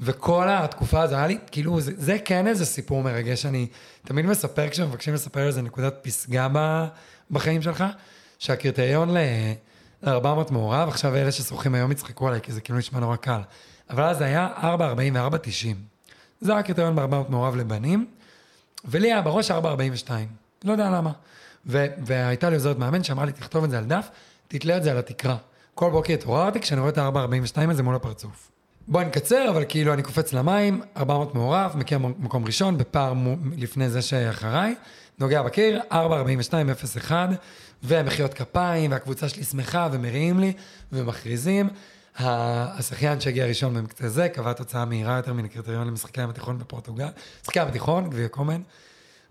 [0.00, 3.66] וכל התקופה הזו היה לי, כאילו, זה, זה כן איזה סיפור מרגש, אני
[4.04, 6.48] תמיד מספר כשמבקשים לספר איזה נקודת פסגה
[7.30, 7.84] בחיים שלך,
[8.38, 10.08] שהקריטריון ל-400
[10.52, 13.40] מעורב, עכשיו אלה ששוחים היום יצחקו עליי, כי זה כאילו נשמע נורא קל.
[13.90, 14.66] אבל אז היה 4.44.90.
[16.40, 18.06] זה היה הקריטריון ב-400 מעורב לבנים,
[18.84, 19.54] ולי היה בראש 4.42.
[20.64, 21.12] לא יודע למה.
[21.66, 24.08] ו- והייתה לי עוזרת מאמן שאמרה לי, תכתוב את זה על דף,
[24.48, 25.36] תתלה את זה על התקרה.
[25.74, 28.50] כל בוקר התעוררתי כשאני רואה את ה-4.42 הזה מול הפרצוף.
[28.88, 33.90] בוא נקצר, אבל כאילו אני קופץ למים, 400 מעורב, מגיע מקום ראשון, בפער מ- לפני
[33.90, 34.74] זה שאחריי,
[35.20, 37.12] נוגע בקיר, 4.42.01,
[37.82, 40.52] ומחיאות כפיים, והקבוצה שלי שמחה, ומריעים לי,
[40.92, 41.68] ומכריזים.
[42.18, 47.08] השחיין שהגיע ראשון במקצה זה, קבע תוצאה מהירה יותר מן הקריטריון למשחקי הים התיכון בפורטוגל,
[47.42, 48.60] משחקי הים התיכון, גביע קומן,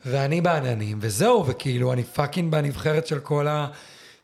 [0.06, 3.68] ואני בעננים, וזהו, וכאילו, אני fucking בנבחרת של כל ה...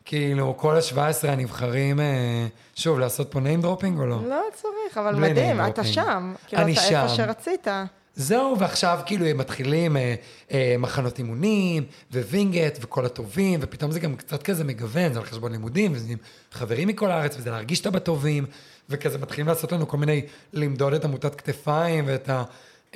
[0.05, 4.19] כאילו, כל ה-17 הנבחרים, אה, שוב, לעשות פה name dropping או לא?
[4.29, 6.33] לא צריך, אבל מדהים, אתה שם.
[6.47, 6.95] כאילו, אתה שם.
[6.95, 7.67] איפה שרצית.
[8.15, 10.15] זהו, ועכשיו כאילו הם מתחילים אה,
[10.51, 15.51] אה, מחנות אימונים, ווינגייט, וכל הטובים, ופתאום זה גם קצת כזה מגוון, זה על חשבון
[15.51, 16.13] לימודים, וזה
[16.51, 18.45] חברים מכל הארץ, וזה להרגיש שאתה בטובים,
[18.89, 20.21] וכזה מתחילים לעשות לנו כל מיני,
[20.53, 22.43] למדוד את מוטת כתפיים, ואת ה...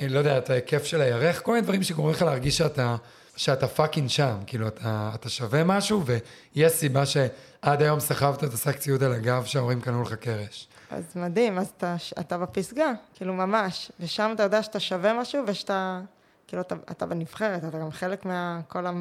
[0.01, 2.95] אה, לא יודע, את ההיקף של הירך, כל מיני דברים שגורמים לך להרגיש שאתה,
[3.35, 8.77] שאתה fucking שם, כאילו, אתה, אתה שווה משהו, ויש סיבה שעד היום סחבת את השק
[8.77, 10.67] ציוד על הגב שההורים קנו לך קרש.
[10.91, 16.01] אז מדהים, אז אתה, אתה בפסגה, כאילו ממש, ושם אתה יודע שאתה שווה משהו ושאתה,
[16.47, 18.91] כאילו אתה, אתה בנבחרת, אתה גם חלק מהכל ה...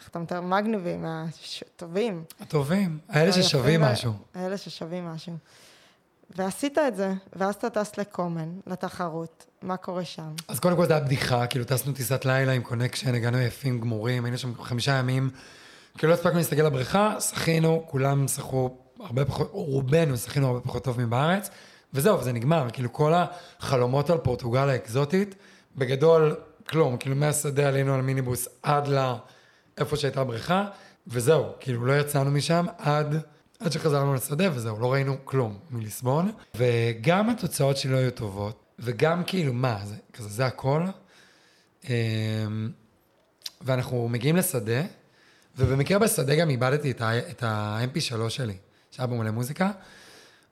[0.00, 0.40] איך אתה מתאר?
[0.40, 2.24] מגניבים, הטובים.
[2.40, 4.12] הטובים, האלה ששווים משהו.
[4.34, 5.32] האלה ששווים משהו.
[6.30, 10.32] ועשית את זה, ואז אתה טס לקומן, לתחרות, מה קורה שם?
[10.48, 14.24] אז קודם כל זה היה בדיחה, כאילו טסנו טיסת לילה עם קונקשן, הגענו יפים, גמורים,
[14.24, 15.30] היינו שם חמישה ימים,
[15.98, 21.00] כאילו לא הספקנו להסתכל לבריכה, שחינו, כולם שחו הרבה פחות, רובנו שחינו הרבה פחות טוב
[21.00, 21.50] מבארץ,
[21.94, 23.12] וזהו, וזה נגמר, כאילו כל
[23.60, 25.34] החלומות על פורטוגל האקזוטית,
[25.76, 26.36] בגדול,
[26.68, 30.66] כלום, כאילו מהשדה עלינו על מיניבוס עד לאיפה שהייתה הבריכה,
[31.06, 33.16] וזהו, כאילו לא יצאנו משם עד,
[33.60, 39.24] עד שחזרנו לשדה, וזהו, לא ראינו כלום מליסבון, וגם התוצאות שלי לא היו טובות, וגם
[39.24, 40.82] כאילו, מה, זה כזה, זה הכל,
[41.84, 41.90] אמ,
[43.60, 44.82] ואנחנו מגיעים לשדה,
[45.56, 46.90] ובמקרה בשדה גם איבדתי
[47.30, 48.56] את ה-MP3 שלי.
[48.96, 49.70] שהיה בו מלא מוזיקה,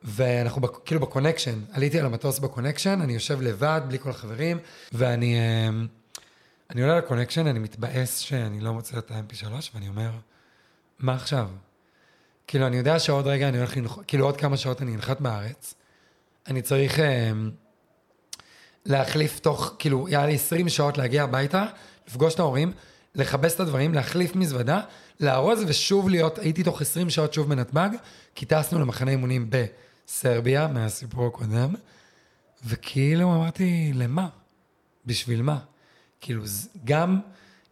[0.03, 4.59] ואנחנו כאילו ב connection, עליתי על המטוס ב connection, אני יושב לבד, בלי כל החברים,
[4.93, 5.87] ואני אמ,
[6.71, 10.11] אני עולה ל connection, אני מתבאס שאני לא מוצא את ה-MP3, ואני אומר,
[10.99, 11.49] מה עכשיו?
[12.47, 15.75] כאילו, אני יודע שעוד רגע אני הולך לנחות, כאילו עוד כמה שעות אני אנחת בארץ,
[16.47, 17.51] אני צריך אמ,
[18.87, 21.67] להחליף תוך, כאילו, היה לי 20 שעות להגיע הביתה,
[22.09, 22.73] לפגוש את ההורים,
[23.14, 24.81] לכבס את הדברים, להחליף מזוודה,
[25.20, 27.88] לארוז ושוב להיות, הייתי תוך 20 שעות שוב בנתב"ג,
[28.35, 31.74] כי טסנו למחנה אימונים בסרביה, מהסיפור הקודם,
[32.66, 34.29] וכאילו אמרתי, למה?
[35.07, 35.59] בשביל מה?
[36.20, 36.42] כאילו,
[36.85, 37.20] גם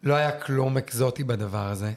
[0.02, 1.92] לא היה כלום אקזוטי בדבר הזה.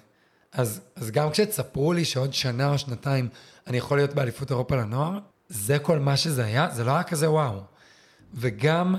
[0.52, 3.30] אז, אז גם כשתספרו לי שעוד שנה או שנתיים
[3.68, 7.32] אני יכול להיות באליפות אירופה לנוער, זה כל מה שזה היה, זה לא היה כזה
[7.32, 7.60] וואו.
[8.34, 8.96] וגם,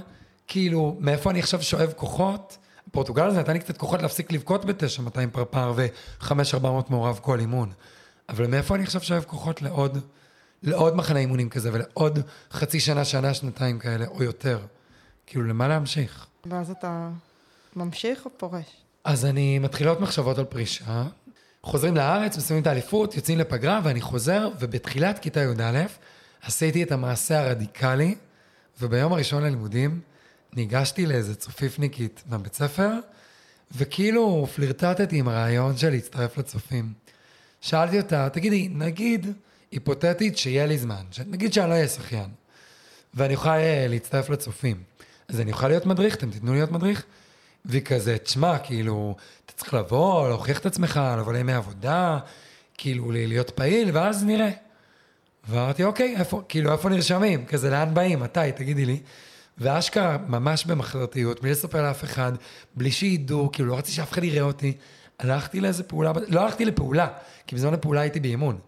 [0.47, 2.59] כאילו, מאיפה אני עכשיו שואב כוחות?
[2.97, 7.73] פורטוגל הזה נתן לי קצת כוחות להפסיק לבכות ב-9-200 פרפר ו-5-400 מעורב כל אימון.
[8.29, 9.99] אבל מאיפה אני עכשיו שואב כוחות לעוד,
[10.63, 12.19] לעוד מחנה אימונים כזה ולעוד
[12.53, 14.59] חצי שנה, שנה, שנתיים כאלה או יותר?
[15.27, 16.27] כאילו, למה להמשיך?
[16.47, 17.11] ואז אתה
[17.77, 18.77] ממשיך או פורש?
[19.05, 21.05] אז אני מתחיל להיות מחשבות על פרישה.
[21.63, 25.85] חוזרים לארץ, מסיימים את האליפות, יוצאים לפגרה, ואני חוזר, ובתחילת כיתה י"א
[26.43, 28.15] עשיתי את המעשה הרדיקלי,
[28.81, 30.01] וביום הראשון ללימודים
[30.57, 32.91] ניגשתי לאיזה צופיפניקית מהבית ספר,
[33.77, 36.93] וכאילו פלירטטתי עם הרעיון של להצטרף לצופים.
[37.61, 39.33] שאלתי אותה, תגידי, נגיד,
[39.71, 42.31] היפותטית שיהיה לי זמן, נגיד שאני לא אהיה שחיין,
[43.15, 44.83] ואני אוכל אה, להצטרף לצופים,
[45.29, 47.05] אז אני אוכל להיות מדריך, אתם תיתנו להיות מדריך?
[47.65, 49.17] והיא כזה, תשמע, כאילו,
[49.47, 52.19] אתה צריך לבוא, להוכיח את עצמך, לבוא לימי עבודה,
[52.79, 54.51] כאילו, להיות פעיל, ואז נראה.
[55.49, 57.47] ואמרתי, אוקיי, איפה, כאילו, איפה נרשמים?
[57.47, 58.21] כזה, לאן באים?
[58.21, 58.53] מתי?
[58.57, 59.01] תגידי לי.
[59.59, 62.33] ואשכרה, ממש במחרתיות, בלי לספר לאף אחד,
[62.75, 64.77] בלי שידעו, כאילו, לא רציתי שאף אחד יראה אותי.
[65.19, 67.09] הלכתי לאיזה פעולה, לא הלכתי לפעולה,
[67.47, 68.59] כי בזמן הפעולה הייתי באימון,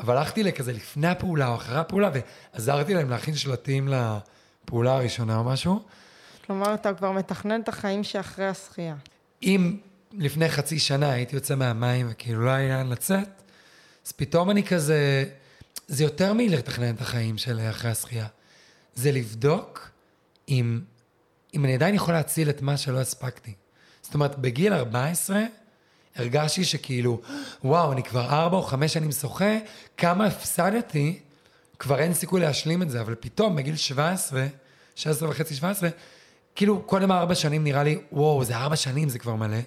[0.00, 2.10] אבל הלכתי לכזה לפני הפעולה או אחרי הפעולה,
[2.54, 5.82] ועזרתי להם להכין שלטים לפעולה הראשונה או משהו.
[6.46, 8.94] כלומר, אתה כבר מתכנן את החיים שאחרי השחייה.
[9.42, 9.76] אם
[10.12, 13.28] לפני חצי שנה הייתי יוצא מהמים וכאילו לא היה לאן לצאת,
[14.06, 15.24] אז פתאום אני כזה,
[15.88, 18.26] זה יותר מלתכנן את החיים של אחרי השחייה.
[18.94, 19.90] זה לבדוק
[20.48, 20.80] אם,
[21.54, 23.52] אם אני עדיין יכול להציל את מה שלא הספקתי.
[24.02, 25.42] זאת אומרת, בגיל 14,
[26.16, 27.20] הרגשתי שכאילו,
[27.64, 29.58] וואו, אני כבר ארבע או חמש שנים שוחה,
[29.96, 31.18] כמה הפסדתי,
[31.78, 34.46] כבר אין סיכוי להשלים את זה, אבל פתאום בגיל 17,
[34.94, 35.88] 16 וחצי, 17,
[36.54, 39.58] כאילו קודם ארבע שנים נראה לי, וואו, זה ארבע שנים, זה כבר מלא.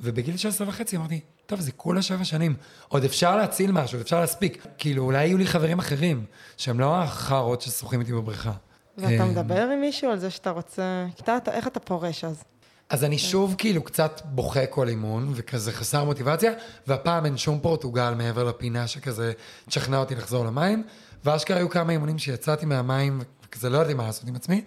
[0.00, 2.54] ובגיל 16 וחצי אמרתי, טוב, זה כולה שבע שנים.
[2.88, 4.66] עוד אפשר להציל משהו, עוד אפשר להספיק.
[4.78, 6.24] כאילו, אולי יהיו לי חברים אחרים,
[6.56, 8.52] שהם לא החארות ששוחים איתי בבריכה.
[9.00, 11.06] ואתה אמ, מדבר עם מישהו על זה שאתה רוצה...
[11.46, 12.44] איך אתה פורש אז?
[12.90, 16.52] אז אני שוב כאילו קצת בוכה כל אימון, וכזה חסר מוטיבציה,
[16.86, 19.32] והפעם אין שום פורטוגל מעבר לפינה שכזה
[19.68, 20.82] תשכנע אותי לחזור למים,
[21.24, 24.62] ואשכרה היו כמה אימונים שיצאתי מהמים, וכזה לא ידעתי מה לעשות עם עצמי.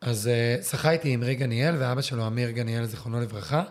[0.00, 3.62] אז uh, שחיתי עם רי גניאל, ואבא שלו, אמיר גניאל, זיכרונו לברכה,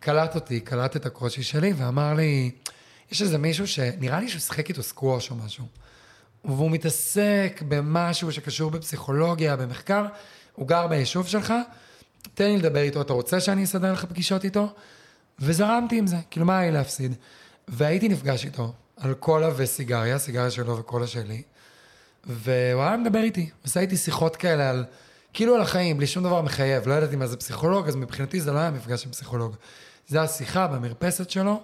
[0.00, 2.50] קלט אותי, קלט את הקושי שלי, ואמר לי,
[3.10, 5.64] יש איזה מישהו שנראה לי שהוא שיחק איתו סקווש או משהו,
[6.44, 10.06] והוא מתעסק במשהו שקשור בפסיכולוגיה, במחקר,
[10.54, 11.54] הוא גר ביישוב שלך,
[12.34, 14.68] תן לי לדבר איתו, אתה רוצה שאני אסדר לך פגישות איתו?
[15.38, 17.14] וזרמתי עם זה, כאילו מה היה להפסיד?
[17.68, 21.42] והייתי נפגש איתו על קולה וסיגריה, סיגריה שלו וקולה שלי,
[22.24, 24.84] והוא היה מדבר איתי, עושה איתי שיחות כאלה על,
[25.32, 28.52] כאילו על החיים, בלי שום דבר מחייב, לא ידעתי מה זה פסיכולוג, אז מבחינתי זה
[28.52, 29.56] לא היה מפגש עם פסיכולוג.
[30.08, 31.60] זה היה שיחה במרפסת שלו,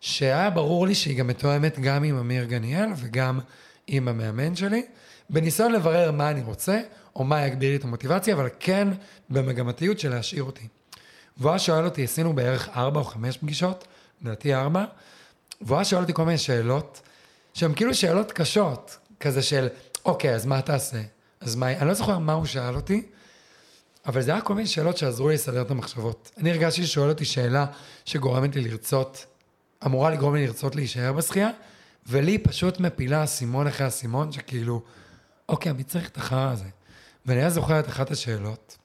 [0.00, 3.40] שהיה ברור לי שהיא גם מתואמת גם עם אמיר גניאל וגם
[3.86, 4.86] עם המאמן שלי,
[5.30, 6.80] בניסיון לברר מה אני רוצה,
[7.16, 8.88] או מה יגביר לי את המוטיבציה, אבל כן
[9.30, 10.68] במגמתיות של להשאיר אותי.
[11.36, 13.84] והוא היה שואל אותי, עשינו בערך ארבע או חמש פגישות,
[14.22, 14.84] לדעתי ארבע,
[15.60, 17.00] והוא היה שואל אותי כל מיני שאלות,
[17.54, 19.68] שהן כאילו שאלות קשות, כזה של,
[20.04, 21.00] אוקיי, אז מה תעשה?
[21.40, 23.02] אז מה, אני לא זוכר מה הוא שאל אותי,
[24.06, 26.30] אבל זה היה כל מיני שאלות שעזרו לי לסדר את המחשבות.
[26.38, 27.66] אני הרגשתי ששואל אותי שאלה
[28.04, 29.26] שגורמת לי לרצות,
[29.86, 31.50] אמורה לגרום לי לרצות להישאר בשחייה,
[32.08, 34.82] ולי פשוט מפילה אסימון אחרי אסימון, שכאילו,
[35.48, 36.64] אוקיי, מי צריך את החרא הזה?
[37.26, 38.76] ואני אז זוכר את אחת השאלות.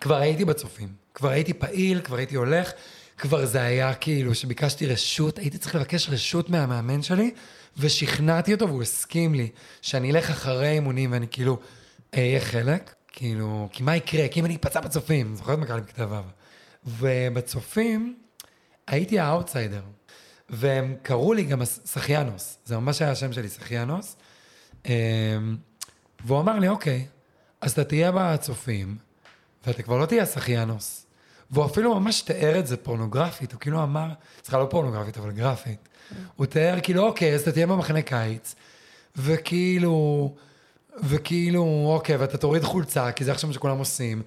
[0.00, 2.72] כבר הייתי בצופים, כבר הייתי פעיל, כבר הייתי הולך,
[3.18, 7.30] כבר זה היה כאילו שביקשתי רשות, הייתי צריך לבקש רשות מהמאמן שלי,
[7.76, 9.48] ושכנעתי אותו והוא הסכים לי
[9.82, 11.58] שאני אלך אחרי אימונים ואני כאילו
[12.14, 14.28] אהיה חלק, כאילו, כי מה יקרה?
[14.28, 16.20] כי אם אני אפצע בצופים, זוכרת מה קרה לי בכיתה ו'.
[16.86, 18.16] ובצופים
[18.86, 19.82] הייתי האאוטסיידר,
[20.50, 24.16] והם קראו לי גם סחיינוס, זה ממש היה השם שלי, סחיינוס.
[24.86, 24.92] אמ,
[26.24, 27.06] והוא אמר לי, אוקיי,
[27.60, 28.96] אז אתה תהיה בצופים,
[29.66, 31.06] ואתה כבר לא תהיה סחיינוס.
[31.50, 34.08] והוא אפילו ממש תיאר את זה פורנוגרפית, הוא כאילו אמר,
[34.44, 35.88] סליחה, לא פורנוגרפית, אבל גרפית.
[36.36, 38.54] הוא תיאר כאילו, אוקיי, אז אתה תהיה במחנה קיץ,
[39.16, 40.34] וכאילו,
[41.02, 44.22] וכאילו, אוקיי, ואתה תוריד חולצה, כי זה עכשיו מה שכולם עושים,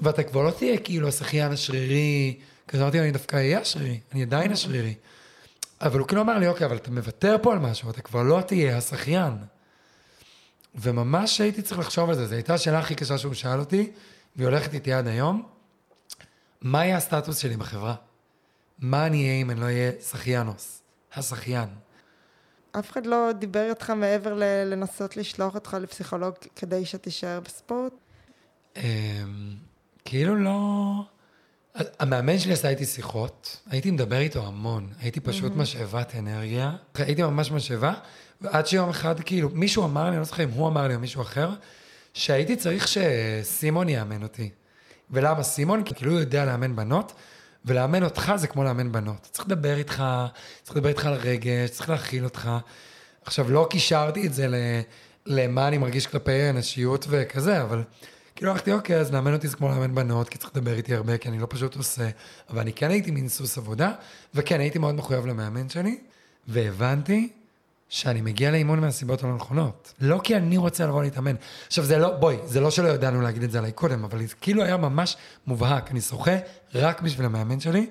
[0.00, 4.52] ואתה כבר לא תהיה כאילו השחיין השרירי, כזה אמרתי, אני דווקא אהיה השרירי, אני עדיין
[4.52, 4.94] השרירי.
[5.82, 8.40] אבל הוא כאילו אמר לי, אוקיי, אבל אתה מוותר פה על משהו, אתה כבר לא
[8.46, 9.32] תהיה השחיין.
[10.74, 13.92] וממש הייתי צריך לחשוב על זה, זו הייתה השאלה הכי קשה שהוא שאל אותי,
[14.36, 15.42] והיא הולכת איתי עד היום.
[16.60, 17.94] מה יהיה הסטטוס שלי בחברה?
[18.78, 20.82] מה אני אהיה אם אני לא אהיה שחיינוס?
[21.14, 21.68] השחיין.
[22.72, 27.92] אף אחד לא דיבר איתך מעבר לנסות לשלוח אותך לפסיכולוג כדי שתישאר בספורט?
[28.76, 28.82] אמ,
[30.04, 30.52] כאילו לא...
[31.74, 37.50] המאמן שלי עשה איתי שיחות, הייתי מדבר איתו המון, הייתי פשוט משאבת אנרגיה, הייתי ממש
[37.50, 37.94] משאבה,
[38.40, 41.00] ועד שיום אחד, כאילו, מישהו אמר לי, אני לא זוכר אם הוא אמר לי או
[41.00, 41.50] מישהו אחר,
[42.14, 44.50] שהייתי צריך שסימון יאמן אותי.
[45.10, 45.82] ולמה סימון?
[45.84, 47.12] כי כאילו הוא יודע לאמן בנות,
[47.64, 49.28] ולאמן אותך זה כמו לאמן בנות.
[49.30, 50.04] צריך לדבר איתך,
[50.62, 52.50] צריך לדבר איתך על רגש, צריך להכיל אותך.
[53.24, 54.54] עכשיו, לא קישרתי את זה ל...
[55.26, 57.82] למה אני מרגיש כלפי אנשיות וכזה, אבל
[58.36, 61.18] כאילו הלכתי, אוקיי, אז לאמן אותי זה כמו לאמן בנות, כי צריך לדבר איתי הרבה,
[61.18, 62.08] כי אני לא פשוט עושה.
[62.50, 63.92] אבל אני כן הייתי מין סוס עבודה,
[64.34, 65.98] וכן, הייתי מאוד מחויב למאמן שלי,
[66.48, 67.28] והבנתי
[67.88, 69.92] שאני מגיע לאימון מהסיבות הלא נכונות.
[70.00, 71.34] לא כי אני רוצה לבוא להתאמן.
[71.66, 74.34] עכשיו, זה לא, בואי, זה לא שלא ידענו להגיד את זה עליי קודם, אבל זה
[74.40, 75.16] כאילו היה ממש
[75.46, 75.90] מובהק.
[75.90, 76.36] אני שוחה
[76.74, 77.86] רק בשביל המאמן שלי,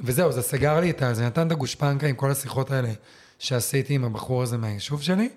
[0.00, 1.14] וזהו, זה סגר לי את ה...
[1.14, 2.90] זה נתן את הגושפנקה עם כל השיחות האלה
[3.38, 5.28] שעשיתי עם הבחור הזה מהיישוב שלי,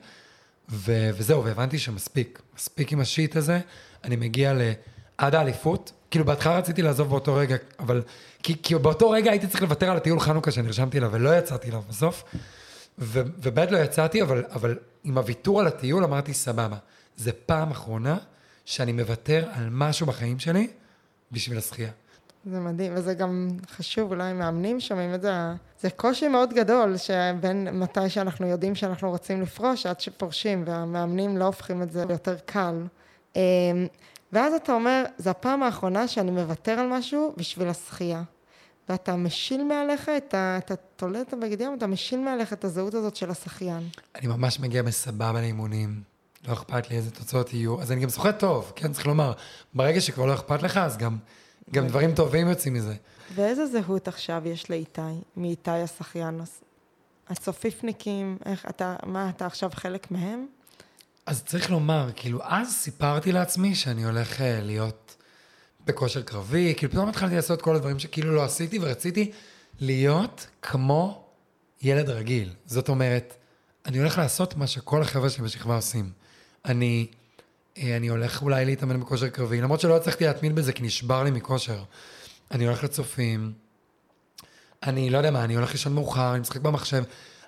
[0.69, 1.09] ו...
[1.17, 2.41] וזהו, והבנתי שמספיק.
[2.55, 3.59] מספיק עם השיט הזה,
[4.03, 4.61] אני מגיע ל...
[5.17, 5.91] עד האליפות.
[6.11, 8.01] כאילו, בהתחלה רציתי לעזוב באותו רגע, אבל...
[8.43, 11.81] כי, כי באותו רגע הייתי צריך לוותר על הטיול חנוכה שנרשמתי אליו, ולא יצאתי אליו
[11.89, 12.23] בסוף.
[12.99, 16.77] ובאמת לא יצאתי, אבל, אבל עם הוויתור על הטיול אמרתי, סבבה,
[17.17, 18.17] זה פעם אחרונה
[18.65, 20.67] שאני מוותר על משהו בחיים שלי
[21.31, 21.91] בשביל השחייה.
[22.51, 25.31] זה מדהים, וזה גם חשוב, אולי מאמנים שומעים את זה,
[25.81, 31.45] זה קושי מאוד גדול, שבין מתי שאנחנו יודעים שאנחנו רוצים לפרוש, עד שפורשים, והמאמנים לא
[31.45, 32.83] הופכים את זה ליותר קל.
[33.37, 33.87] אמ,
[34.33, 38.23] ואז אתה אומר, זו הפעם האחרונה שאני מוותר על משהו בשביל השחייה.
[38.89, 40.57] ואתה משיל מעליך את ה...
[40.57, 43.89] אתה תולה את הבגד ים, אתה משיל מעליך את הזהות הזאת של השחיין.
[44.15, 46.01] אני ממש מגיע בסבבה לאימונים,
[46.47, 49.33] לא אכפת לי איזה תוצאות יהיו, אז אני גם שוחה טוב, כן, צריך לומר,
[49.73, 51.17] ברגע שכבר לא אכפת לך, אז גם,
[51.71, 52.95] גם דברים טובים יוצאים מזה.
[53.35, 55.01] ואיזה זהות עכשיו יש לאיתי,
[55.37, 56.41] מאיתי השחיין?
[57.29, 60.45] הצופיפניקים, איך אתה, מה, אתה עכשיו חלק מהם?
[61.27, 65.15] אז צריך לומר, כאילו, אז סיפרתי לעצמי שאני הולך אה, להיות
[65.85, 69.31] בכושר קרבי, כאילו פתאום התחלתי לעשות כל הדברים שכאילו לא עשיתי, ורציתי
[69.79, 71.25] להיות כמו
[71.81, 72.53] ילד רגיל.
[72.65, 73.33] זאת אומרת,
[73.85, 76.11] אני הולך לעשות מה שכל החבר'ה שלי בשכבה עושים.
[76.65, 77.07] אני,
[77.77, 81.31] אה, אני הולך אולי להתאמן בכושר קרבי, למרות שלא הצלחתי להתמיד בזה כי נשבר לי
[81.31, 81.83] מכושר.
[82.51, 83.53] אני הולך לצופים,
[84.83, 87.03] אני לא יודע מה, אני הולך לישון מאוחר, אני משחק במחשב.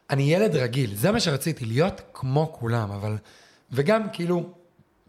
[0.09, 3.17] אני ילד רגיל, זה מה שרציתי, להיות כמו כולם, אבל...
[3.71, 4.49] וגם כאילו,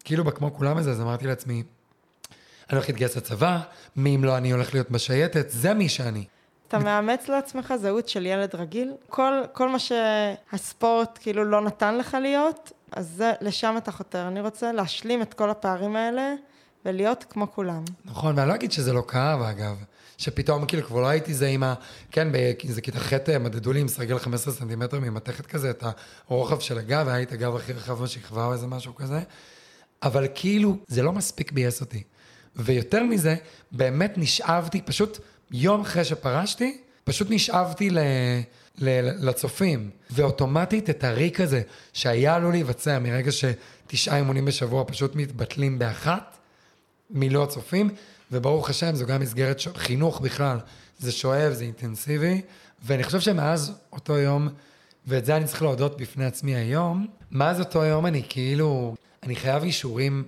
[0.04, 3.58] כאילו בכמו כולם הזה, אז אמרתי לעצמי, אני הולך להתגייס לצבא,
[3.96, 6.24] מי אם לא אני הולך להיות בשייטת, זה מי שאני.
[6.68, 8.92] אתה מאמץ לעצמך זהות של ילד רגיל?
[9.08, 14.28] כל, כל מה שהספורט כאילו לא נתן לך להיות, אז זה, לשם אתה חותר.
[14.28, 16.34] אני רוצה להשלים את כל הפערים האלה
[16.84, 17.84] ולהיות כמו כולם.
[18.04, 19.76] נכון, ואני לא אגיד שזה לא כאב, אגב.
[20.18, 21.74] שפתאום כאילו כבר לא הייתי זה עם ה...
[22.10, 22.28] כן,
[22.68, 25.84] זה כיתה ח' מדדו לי עם סרגל 15 סנטימטר ממתכת כזה את
[26.28, 29.20] הרוחב של הגב, והיה לי את הגב הכי רחב בשכבה או איזה משהו כזה.
[30.02, 32.02] אבל כאילו, זה לא מספיק ביאס אותי.
[32.56, 33.36] ויותר מזה,
[33.72, 35.18] באמת נשאבתי, פשוט
[35.50, 37.98] יום אחרי שפרשתי, פשוט נשאבתי ל...
[38.78, 39.28] ל...
[39.28, 41.62] לצופים, ואוטומטית את הריק הזה
[41.92, 46.36] שהיה עלול להיווצר מרגע שתשעה אימונים בשבוע פשוט מתבטלים באחת,
[47.10, 47.90] מלא הצופים,
[48.32, 49.68] וברוך השם זו גם מסגרת ש...
[49.76, 50.58] חינוך בכלל,
[50.98, 52.40] זה שואב, זה אינטנסיבי,
[52.82, 54.48] ואני חושב שמאז אותו יום,
[55.06, 59.62] ואת זה אני צריך להודות בפני עצמי היום, מאז אותו יום אני כאילו, אני חייב
[59.62, 60.24] אישורים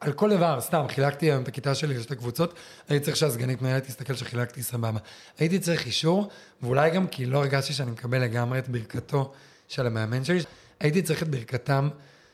[0.00, 2.54] על כל דבר, סתם, חילקתי היום את הכיתה שלי לשתי קבוצות,
[2.88, 5.00] הייתי צריך שהסגנית מנהלת תסתכל שחילקתי סבבה.
[5.38, 6.28] הייתי צריך אישור,
[6.62, 9.32] ואולי גם כי לא הרגשתי שאני מקבל לגמרי את ברכתו
[9.68, 10.40] של המאמן שלי,
[10.80, 11.88] הייתי צריך את ברכתם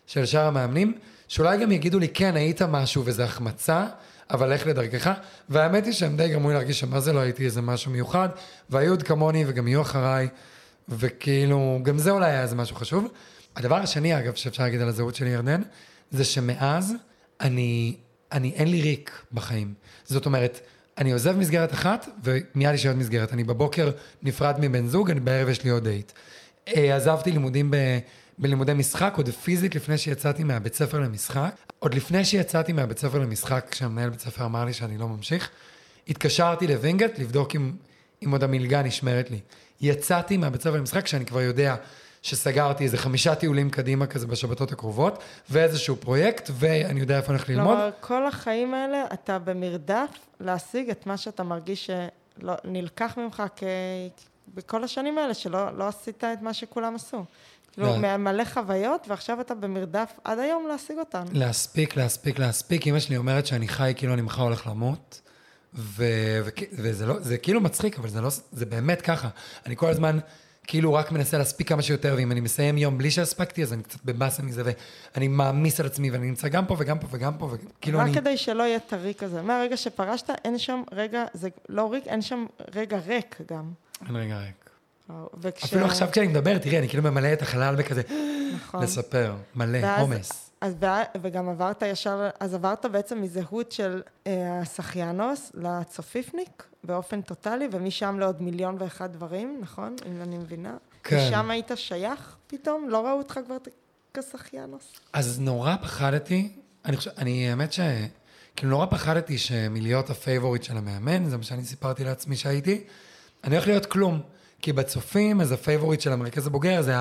[0.07, 0.99] של שאר המאמנים,
[1.33, 3.87] שאולי גם יגידו לי, כן, היית משהו וזה החמצה,
[4.31, 5.11] אבל לך לדרכך.
[5.49, 8.29] והאמת היא שהם די גרמו לי להרגיש שמה זה לא הייתי איזה משהו מיוחד,
[8.71, 10.29] והיו עוד כמוני וגם יהיו אחריי,
[10.89, 13.09] וכאילו, גם זה אולי היה איזה משהו חשוב.
[13.57, 15.63] הדבר השני, אגב, שאפשר להגיד על הזהות שלי, ירדן,
[16.11, 16.95] זה שמאז,
[17.41, 17.97] אני,
[18.33, 19.75] אני, אין לי ריק בחיים.
[20.05, 20.61] זאת אומרת,
[20.99, 23.33] אני עוזב מסגרת אחת, ומיד יש לי עוד מסגרת.
[23.33, 23.91] אני בבוקר
[24.23, 26.13] נפרד מבן זוג, אני בערב יש לי עוד דייט.
[26.69, 27.77] אה, עזבתי לימודים ב,
[28.43, 31.55] בלימודי משחק, עוד פיזית לפני שיצאתי מהבית ספר למשחק.
[31.79, 35.51] עוד לפני שיצאתי מהבית ספר למשחק, כשהמנהל בית ספר אמר לי שאני לא ממשיך,
[36.09, 37.73] התקשרתי לווינגייט לבדוק אם,
[38.25, 39.41] אם עוד המלגה נשמרת לי.
[39.81, 41.77] יצאתי מהבית ספר למשחק כשאני כבר יודע
[42.23, 47.49] שסגרתי איזה חמישה טיולים קדימה כזה בשבתות הקרובות, ואיזשהו פרויקט, ואני יודע איפה אני הולך
[47.49, 47.77] ללמוד.
[47.77, 53.63] כלומר, כל החיים האלה, אתה במרדף להשיג את מה שאתה מרגיש שנלקח ממך כ...
[54.55, 57.25] בכל השנים האלה, שלא לא עשית את מה שכולם עשו.
[57.73, 58.17] כאילו, לא.
[58.17, 61.25] מלא חוויות, ועכשיו אתה במרדף עד היום להשיג אותן.
[61.33, 62.87] להספיק, להספיק, להספיק.
[62.87, 65.21] אמא שלי אומרת שאני חי כאילו אני מחר הולך למות,
[65.75, 66.05] ו...
[66.45, 66.51] ו...
[66.73, 69.29] וזה לא, זה כאילו מצחיק, אבל זה לא, זה באמת ככה.
[69.67, 70.19] אני כל הזמן...
[70.67, 74.05] כאילו רק מנסה להספיק כמה שיותר, ואם אני מסיים יום בלי שהספקתי, אז אני קצת
[74.05, 74.73] בבאסה מזה,
[75.15, 78.11] ואני מעמיס על עצמי, ואני נמצא גם פה וגם פה וגם פה, וכאילו אני...
[78.11, 79.43] רק כדי שלא יהיה טרי כזה.
[79.43, 83.73] מהרגע שפרשת, אין שם רגע, זה לא ריק, אין שם רגע ריק גם.
[84.07, 84.62] אין רגע ריק.
[85.41, 85.65] וכש...
[85.65, 88.03] אפילו עכשיו כשאני מדבר, תראי, אני כאילו ממלא את החלל בכזה,
[88.55, 88.83] נכון.
[88.83, 90.51] לספר, מלא, עומס.
[90.61, 90.75] אז,
[91.23, 98.43] וגם עברת ישר, אז עברת בעצם מזהות של אה, השחיינוס לצופיפניק באופן טוטאלי, ומשם לעוד
[98.43, 99.97] מיליון ואחד דברים, נכון?
[100.07, 100.77] אם אני מבינה.
[101.03, 101.27] כן.
[101.29, 102.89] ושם היית שייך פתאום?
[102.89, 103.57] לא ראו אותך כבר
[104.15, 104.93] כשחיינוס?
[105.13, 106.53] אז נורא פחדתי.
[106.85, 107.81] אני חושב, אני, האמת ש...
[108.57, 112.85] כאילו נורא פחדתי שמלהיות ה favorite של המאמן, זה מה שאני סיפרתי לעצמי שהייתי,
[113.45, 114.21] אני הולך להיות כלום.
[114.63, 116.95] כי בצופים, אז ה favorite של המרכז הבוגר זה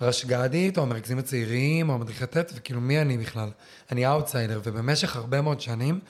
[0.00, 3.50] הרשג"דית, או המרכזים הצעירים, או המדריכי ט', וכאילו מי אני בכלל?
[3.92, 6.00] אני אאוטסיידר, ובמשך הרבה מאוד שנים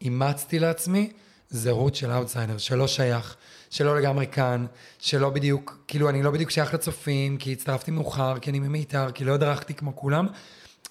[0.00, 1.12] אימצתי לעצמי
[1.50, 3.36] זהות של אאוטסיידר, שלא שייך,
[3.70, 4.66] שלא לגמרי כאן,
[4.98, 9.24] שלא בדיוק, כאילו אני לא בדיוק שייך לצופים, כי הצטרפתי מאוחר, כי אני ממיתר, כי
[9.24, 10.26] לא דרכתי כמו כולם,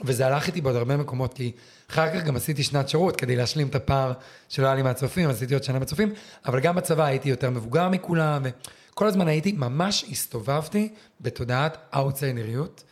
[0.02, 1.52] וזה הלך איתי בעוד הרבה מקומות, כי
[1.90, 4.14] אחר כך גם עשיתי שנת שירות כדי להשלים את הפער
[4.50, 6.14] שלא היה לי מהצופים, עשיתי עוד שנה בצופים,
[6.46, 8.46] אבל גם בצבא הייתי יותר מבוגר מכולם,
[8.94, 12.84] וכל הזמן הייתי, ממש הסתובבתי בתודעת אאוטסיידריות,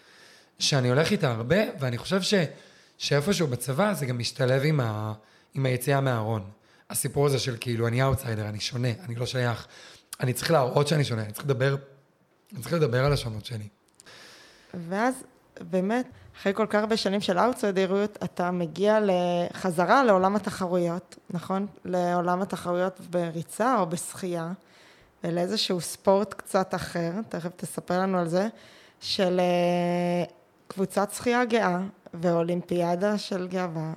[0.59, 2.33] שאני הולך איתה הרבה, ואני חושב ש,
[2.97, 5.13] שאיפשהו בצבא זה גם משתלב עם, ה,
[5.53, 6.41] עם היציאה מהארון.
[6.89, 9.67] הסיפור הזה של כאילו, אני אאוטסיידר, אני שונה, אני לא שייך.
[10.19, 11.75] אני צריך להראות שאני שונה, אני צריך לדבר,
[12.53, 13.67] אני צריך לדבר על השונות שלי.
[14.89, 15.23] ואז
[15.71, 16.05] באמת,
[16.37, 21.67] אחרי כל כך הרבה שנים של אאוטסיידריות, אתה מגיע לחזרה לעולם התחרויות, נכון?
[21.85, 24.51] לעולם התחרויות בריצה או בשחייה,
[25.23, 28.47] ולאיזשהו ספורט קצת אחר, תכף תספר לנו על זה,
[28.99, 30.23] של אה,
[30.67, 31.79] קבוצת שחייה גאה
[32.13, 33.93] ואולימפיאדה של גאווה.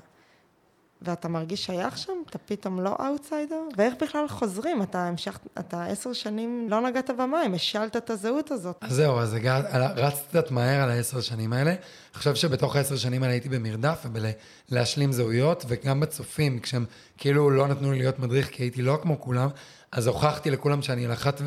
[1.04, 2.12] ואתה מרגיש שייך שם?
[2.30, 3.60] אתה פתאום לא אאוטסיידר?
[3.76, 4.82] ואיך בכלל חוזרים?
[4.82, 8.76] אתה המשכת, אתה עשר שנים לא נגעת במים, השלת את הזהות הזאת.
[8.80, 9.64] אז זהו, אז הגעת,
[9.96, 11.70] רצת קצת מהר על העשר שנים האלה.
[11.70, 11.78] אני
[12.14, 16.84] חושב שבתוך העשר שנים האלה הייתי במרדף ובלהשלים זהויות, וגם בצופים, כשהם
[17.18, 19.48] כאילו לא נתנו לי להיות מדריך כי הייתי לא כמו כולם,
[19.94, 21.40] אז הוכחתי לכולם שאני על אחת,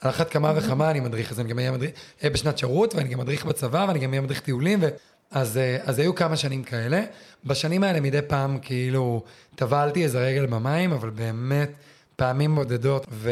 [0.00, 1.92] על אחת כמה וכמה אני מדריך, אז אני גם אהיה מדריך
[2.24, 4.88] בשנת שירות, ואני גם מדריך בצבא, ואני גם אהיה מדריך טיולים, ו...
[5.30, 7.02] אז, אה, אז היו כמה שנים כאלה.
[7.44, 9.22] בשנים האלה מדי פעם כאילו
[9.54, 11.70] טבלתי איזה רגל במים, אבל באמת
[12.16, 13.30] פעמים בודדות, ו,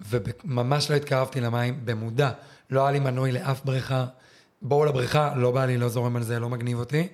[0.00, 2.30] וממש לא התקרבתי למים במודע.
[2.70, 4.06] לא היה לי מנוי לאף בריכה.
[4.62, 7.08] בואו לבריכה, לא בא לי, לא זורם על זה, לא מגניב אותי.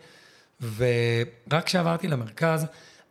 [0.60, 2.66] ורק כשעברתי למרכז,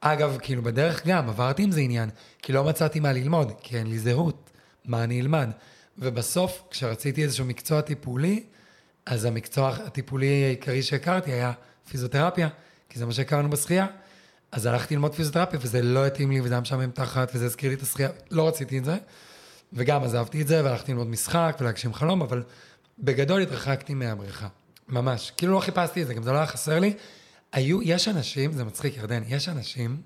[0.08, 2.10] אגב, כאילו בדרך גם, עברתי עם זה עניין,
[2.41, 4.49] כי לא מצאתי מה ללמוד, כי אין לי זהות,
[4.86, 5.49] מה אני אלמד.
[5.97, 8.43] ובסוף, כשרציתי איזשהו מקצוע טיפולי,
[9.06, 11.51] אז המקצוע הטיפולי העיקרי שהכרתי היה
[11.89, 12.47] פיזיותרפיה,
[12.89, 13.86] כי זה מה שהכרנו בשחייה.
[14.51, 17.76] אז הלכתי ללמוד פיזיותרפיה, וזה לא התאים לי, וזה היה משעמם תחת, וזה הזכיר לי
[17.76, 18.97] את השחייה, לא רציתי את זה.
[19.74, 22.43] וגם עזבתי את זה, והלכתי ללמוד משחק ולהגשים חלום, אבל
[22.99, 24.47] בגדול התרחקתי מהבריכה.
[24.88, 25.32] ממש.
[25.38, 26.93] כאילו לא חיפשתי את זה, גם זה לא היה חסר לי.
[27.56, 30.01] היו, יש אנשים, זה מצחיק, ירדן, יש אנשים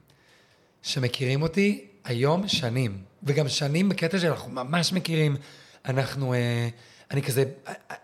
[0.82, 5.36] שמכירים אותי היום שנים, וגם שנים בקטע שאנחנו ממש מכירים.
[5.86, 6.34] אנחנו...
[6.34, 6.70] אה,
[7.12, 7.44] אני כזה,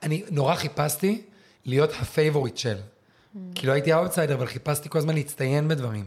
[0.04, 1.22] אני נורא חיפשתי
[1.66, 2.76] להיות ה favorite של.
[2.76, 3.38] Mm.
[3.56, 6.06] כי לא הייתי אאוטסיידר, אבל חיפשתי כל הזמן להצטיין בדברים.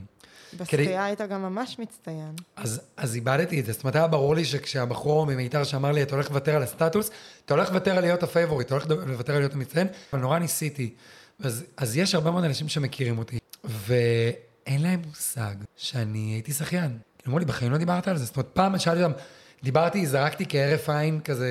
[0.57, 0.99] בשחייה כדי...
[0.99, 2.33] היית גם ממש מצטיין.
[2.57, 3.73] אז, אז איבדתי את זה.
[3.73, 7.11] זאת אומרת, היה ברור לי שכשהבחור ממיתר שאמר לי, אתה הולך לוותר על הסטטוס,
[7.45, 10.39] אתה הולך לוותר על להיות ה favorite, אתה הולך לוותר על להיות המצטיין, אבל נורא
[10.39, 10.95] ניסיתי.
[11.43, 16.99] אז, אז יש הרבה מאוד אנשים שמכירים אותי, ואין להם מושג שאני הייתי שחיין.
[17.27, 18.25] אמרו לי, בחיים לא דיברת על זה.
[18.25, 19.19] זאת אומרת, פעם שאלתי אותם,
[19.63, 21.49] דיברתי, זרקתי כהרף עין כזה...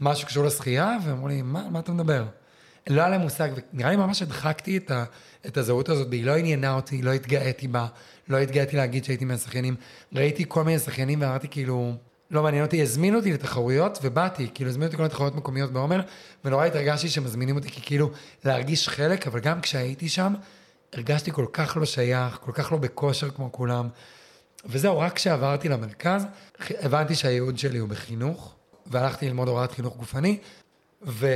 [0.00, 2.24] משהו קשור לשחייה, ואמרו לי, מה, מה אתה מדבר?
[2.90, 5.04] לא היה להם מושג, ונראה לי ממש הדחקתי את, ה,
[5.46, 7.86] את הזהות הזאת, והיא לא עניינה אותי, לא התגאיתי בה,
[8.28, 9.76] לא התגאיתי להגיד שהייתי מהשחיינים.
[10.12, 11.94] ראיתי כל מיני שחיינים ואמרתי כאילו,
[12.30, 16.00] לא מעניין אותי, הזמינו אותי לתחרויות ובאתי, כאילו הזמינו אותי כל מיני תחרויות מקומיות בעומר,
[16.44, 18.10] ונורא התרגשתי שמזמינים אותי כי כאילו
[18.44, 20.34] להרגיש חלק, אבל גם כשהייתי שם,
[20.92, 23.88] הרגשתי כל כך לא שייך, כל כך לא בכושר כמו כולם.
[24.66, 26.26] וזהו, רק כשעברתי למרכז,
[26.80, 28.54] הבנתי שהייעוד שלי הוא בחינוך,
[28.86, 30.38] והלכתי ללמוד הוראת חינוך גופני,
[31.06, 31.28] ו,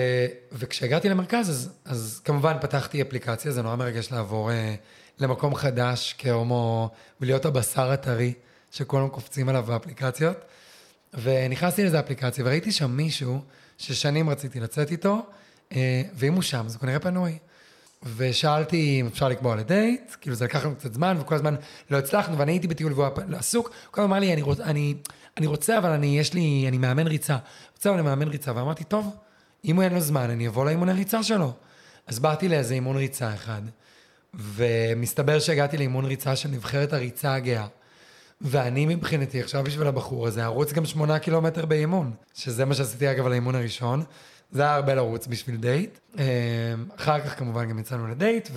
[0.53, 4.75] וכשהגעתי למרכז, אז, אז כמובן פתחתי אפליקציה, זה נורא מרגש לעבור אה,
[5.19, 8.33] למקום חדש כהומו, ולהיות הבשר הטרי
[8.71, 10.37] שכולם קופצים עליו באפליקציות.
[11.15, 13.41] ונכנסתי לאיזה אפליקציה, וראיתי שם מישהו
[13.79, 15.27] ששנים רציתי לצאת איתו,
[15.73, 17.39] אה, ואם הוא שם, אז הוא כנראה פנוי.
[18.17, 21.55] ושאלתי אם אפשר לקבוע לדייט, כאילו זה לקח לנו קצת זמן, וכל הזמן
[21.91, 23.07] לא הצלחנו, ואני הייתי בטיול והוא
[23.37, 24.95] עסוק, הוא כל הזמן אמר לי, אני, רוצ, אני,
[25.37, 27.37] אני רוצה, אבל אני, יש לי, אני מאמן ריצה.
[27.73, 28.53] רוצה, אני מאמן ריצה.
[28.57, 29.17] ואמרתי, טוב,
[29.65, 31.53] אם הוא אין לו זמן, אני אבוא לאימון הריצה שלו.
[32.07, 33.63] אז באתי לאיזה אימון ריצה אחד,
[34.35, 37.67] ומסתבר שהגעתי לאימון ריצה של נבחרת הריצה הגאה.
[38.41, 43.27] ואני מבחינתי, עכשיו בשביל הבחור הזה, ארוץ גם שמונה קילומטר באימון, שזה מה שעשיתי אגב
[43.27, 44.03] על האימון הראשון.
[44.53, 45.99] זה היה הרבה לרוץ בשביל דייט.
[46.19, 46.23] אמ,
[46.97, 48.49] אחר כך כמובן גם יצאנו לדייט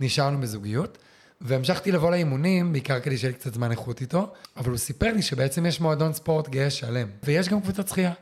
[0.00, 0.98] ונשארנו בזוגיות.
[1.40, 5.22] והמשכתי לבוא לאימונים, בעיקר כדי שיהיה לי קצת זמן איכות איתו, אבל הוא סיפר לי
[5.22, 8.12] שבעצם יש מועדון ספורט גאה שלם, ויש גם קבוצת שחייה.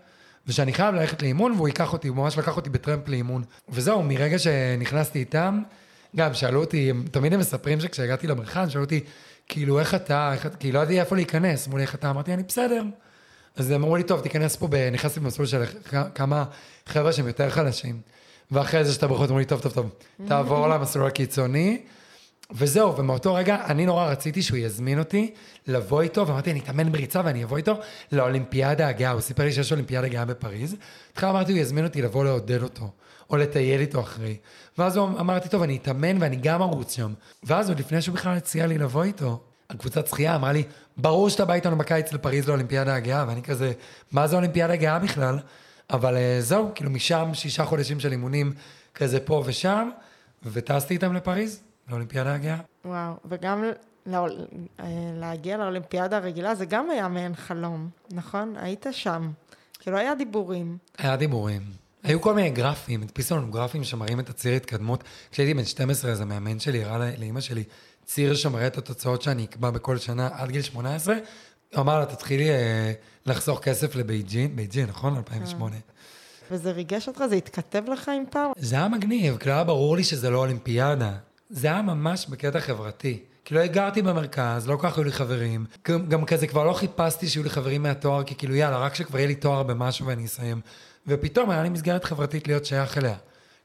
[0.46, 3.42] ושאני חייב ללכת לאימון, והוא ייקח אותי, הוא ממש לקח אותי בטרמפ לאימון.
[3.68, 5.62] וזהו, מרגע שנכנסתי איתם,
[6.16, 9.00] גם שאלו אותי, תמיד הם מספרים שכשהגעתי לבריכה, שאלו אותי,
[9.48, 12.10] כאילו, איך אתה, איך, כי לא ידעתי איפה להיכנס, אמרו לי, איך אתה?
[12.10, 12.82] אמרתי, אני בסדר.
[13.56, 15.62] אז הם אמרו לי, טוב, תיכנס פה, נכנסתי במסלול של
[16.14, 16.44] כמה
[16.86, 18.00] חבר'ה שהם יותר חלשים.
[18.50, 19.90] ואחרי זה שאתה ברכות, אמרו לי, טוב, טוב, טוב,
[20.28, 21.82] תעבור למסלול הקיצוני.
[22.50, 25.34] וזהו, ומאותו רגע אני נורא רציתי שהוא יזמין אותי
[25.66, 27.74] לבוא איתו, ואמרתי, אני אתאמן בריצה ואני אבוא איתו
[28.12, 29.10] לאולימפיאדה הגאה.
[29.10, 30.76] הוא סיפר לי שיש אולימפיאדה גאה בפריז.
[31.12, 32.90] התחילה אמרתי, הוא יזמין אותי לבוא לעודד אותו,
[33.30, 34.36] או לטייל איתו אחרי.
[34.78, 37.12] ואז הוא אמרתי, טוב, אני אתאמן ואני גם ארוץ שם.
[37.42, 39.40] ואז עוד לפני שהוא בכלל הציע לי לבוא איתו,
[39.70, 40.62] הקבוצת שחייה אמרה לי,
[40.96, 43.72] ברור שאתה בא איתנו בקיץ לפריז לאולימפיאדה הגאה, ואני כזה,
[44.12, 45.38] מה זה אולימפיאדה גאה בכלל?
[45.90, 48.52] אבל אה, זהו, כאילו משם שישה חודשים של אימונים
[48.94, 49.90] כזה פה ושם,
[50.42, 52.58] וטסתי איתם לפריז, לאולימפיאדה הגאה.
[52.84, 53.64] וואו, וגם
[54.06, 54.26] לא,
[55.14, 58.54] להגיע לאולימפיאדה הרגילה זה גם היה מעין חלום, נכון?
[58.56, 59.30] היית שם.
[59.80, 60.78] כאילו היה דיבורים.
[60.98, 61.62] היה דיבורים.
[62.02, 65.04] היו כל מיני גרפים, הדפיסו לנו גרפים שמראים את הציר התקדמות.
[65.30, 67.64] כשהייתי בן 12, אז המאמן שלי הראה לאימא שלי
[68.04, 71.16] ציר שמראה את התוצאות שאני אקבע בכל שנה עד גיל 18.
[71.74, 72.92] הוא אמר לה, תתחילי אה,
[73.26, 75.16] לחסוך כסף לבייג'ין, בייג'ין, נכון?
[75.16, 75.76] 2008.
[76.50, 77.24] וזה ריגש אותך?
[77.28, 78.50] זה התכתב לך עם פעם?
[78.56, 81.12] זה היה מגניב, כאילו היה ברור לי שזה לא אולימפיאדה.
[81.50, 83.20] זה היה ממש בקטע חברתי.
[83.44, 85.64] כאילו גרתי במרכז, לא כל כך היו לי חברים.
[85.88, 89.18] גם, גם כזה כבר לא חיפשתי שיהיו לי חברים מהתואר, כי כאילו יאללה, רק שכבר
[89.18, 90.60] יהיה לי תואר במשהו ואני אסיים.
[91.06, 93.16] ופתאום היה לי מסגרת חברתית להיות שייך אליה.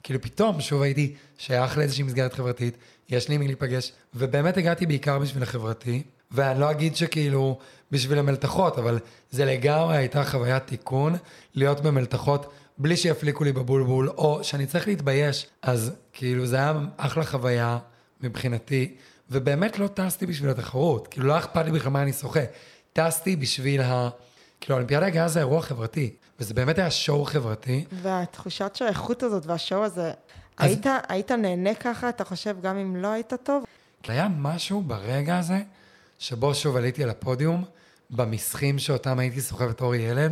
[0.04, 2.78] כאילו פתאום שוב הייתי שייך לאיזושהי מסגרת חברתית,
[3.10, 7.60] יש לי מי להיפגש, ובאמת הגעתי בעיקר בשביל החברתי, ואני לא אגיד שכאילו
[7.92, 9.00] בשביל המלתחות, אבל
[9.32, 11.16] זה לגמרי הייתה חוויית תיקון,
[11.56, 17.24] להיות במלתחות בלי שיפליקו לי בבולבול, או שאני צריך להתבייש, אז כאילו זה היה אחלה
[17.26, 17.78] חוויה
[18.22, 18.96] מבחינתי,
[19.32, 22.40] ובאמת לא טסתי בשביל התחרות, כאילו לא אכפת לי בכלל מה אני שוחה,
[22.94, 24.10] טסתי בשביל ה...
[24.62, 27.86] כאילו האולימפיאדה הגאה זה אירוע חברתי, וזה באמת היה שואו חברתי.
[28.02, 30.12] והתחושת שהאיכות הזאת והשואו הזה,
[30.58, 30.72] אז...
[30.72, 33.64] היית, היית נהנה ככה, אתה חושב, גם אם לא היית טוב?
[34.08, 35.62] היה משהו ברגע הזה,
[36.20, 37.64] שבו שוב עליתי על הפודיום,
[38.10, 40.32] במסחים שאותם הייתי סוחב בתור ילד,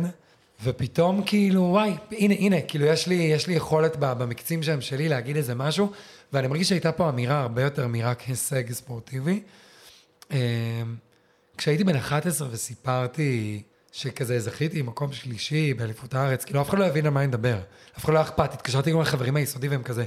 [0.62, 5.36] ופתאום כאילו, וואי, הנה, הנה, כאילו יש לי, יש לי יכולת במקצים שהם שלי להגיד
[5.36, 5.92] איזה משהו,
[6.32, 9.42] ואני מרגיש שהייתה פה אמירה הרבה יותר מרק הישג ספורטיבי.
[10.30, 10.36] אמ,
[11.56, 17.06] כשהייתי בן 11 וסיפרתי שכזה זכיתי מקום שלישי באליפות הארץ, כאילו אף אחד לא הבין
[17.06, 17.58] על מה אני מדבר,
[17.98, 20.04] אף אחד לא היה אכפת, התקשרתי גם לחברים מהיסודי והם כזה,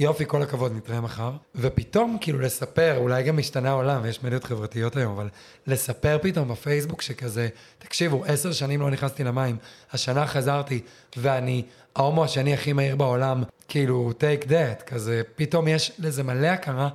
[0.00, 1.32] יופי, כל הכבוד, נתראה מחר.
[1.54, 5.28] ופתאום כאילו לספר, אולי גם השתנה העולם ויש מדיות חברתיות היום, אבל
[5.66, 7.48] לספר פתאום בפייסבוק שכזה,
[7.78, 9.56] תקשיבו, עשר שנים לא נכנסתי למים,
[9.92, 10.80] השנה חזרתי,
[11.16, 11.62] ואני
[11.96, 16.88] ההומו השני הכי מהיר בעולם, כאילו, take that, כזה, פתאום יש לזה מלא הכרה,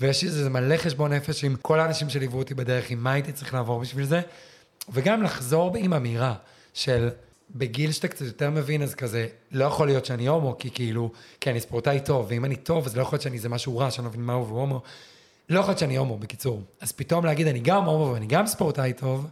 [0.00, 3.54] ויש לזה מלא חשבון נפש עם כל האנשים שליוו אותי בדרך, עם מה הייתי צריך
[3.54, 4.20] לעבור בשביל זה,
[4.92, 6.34] וגם לחזור עם אמירה
[6.74, 7.08] של...
[7.54, 11.50] בגיל שאתה קצת יותר מבין, אז כזה, לא יכול להיות שאני הומו, כי כאילו, כי
[11.50, 14.04] אני ספורטאי טוב, ואם אני טוב, אז לא יכול להיות שאני זה משהו רע, שאני
[14.04, 14.80] לא מבין מהו והומו.
[15.48, 16.62] לא יכול להיות שאני הומו, בקיצור.
[16.80, 19.26] אז פתאום להגיד, אני גם הומו ואני גם ספורטאי טוב,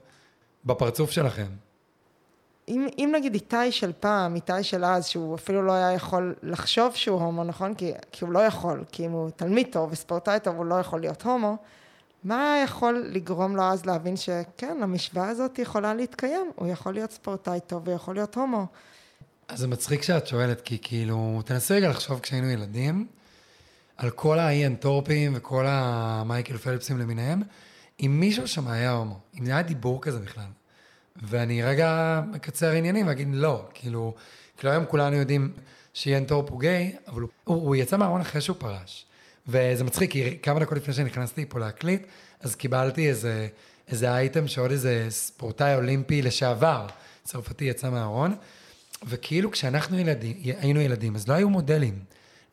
[0.65, 1.47] בפרצוף שלכם.
[2.69, 6.95] אם, אם נגיד איתי של פעם, איתי של אז, שהוא אפילו לא היה יכול לחשוב
[6.95, 7.75] שהוא הומו, נכון?
[7.75, 11.01] כי, כי הוא לא יכול, כי אם הוא תלמיד טוב וספורטאי טוב, הוא לא יכול
[11.01, 11.57] להיות הומו.
[12.25, 17.61] מה יכול לגרום לו אז להבין שכן, המשוואה הזאת יכולה להתקיים, הוא יכול להיות ספורטאי
[17.67, 18.67] טוב ויכול להיות הומו.
[19.49, 23.07] אז זה מצחיק שאת שואלת, כי כאילו, תנסי רגע לחשוב כשהיינו ילדים,
[23.97, 27.43] על כל האיין טורפים וכל המייקל פלפסים למיניהם,
[28.01, 30.51] אם מישהו שם היה הומו, אם זה היה דיבור כזה בכלל.
[31.23, 34.15] ואני רגע מקצר עניינים ואגיד לא, כאילו,
[34.57, 35.53] כאילו היום כולנו יודעים
[35.93, 39.07] שאיין טורפ הוא גיי, אבל הוא, הוא, יצא מהארון אחרי שהוא פרש.
[39.51, 42.03] וזה מצחיק, כי כמה דקות לפני שנכנסתי פה להקליט,
[42.41, 43.49] אז קיבלתי איזה,
[43.89, 46.87] איזה אייטם שעוד איזה ספורטאי אולימפי לשעבר,
[47.25, 48.35] צרפתי יצא מהארון,
[49.09, 51.99] וכאילו כשאנחנו ילדים, היינו ילדים, אז לא היו מודלים.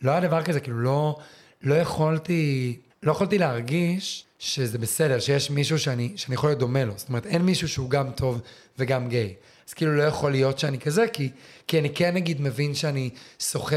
[0.02, 1.18] לא היה דבר כזה, כאילו לא,
[1.62, 6.94] לא יכולתי, לא יכולתי להרגיש שזה בסדר, שיש מישהו שאני, שאני יכול להיות דומה לו.
[6.96, 8.42] זאת אומרת, אין מישהו שהוא גם טוב
[8.80, 9.34] וגם גיי.
[9.68, 11.32] אז כאילו לא יכול להיות שאני כזה, כי,
[11.68, 13.10] כי אני כן נגיד מבין שאני
[13.40, 13.76] שוחה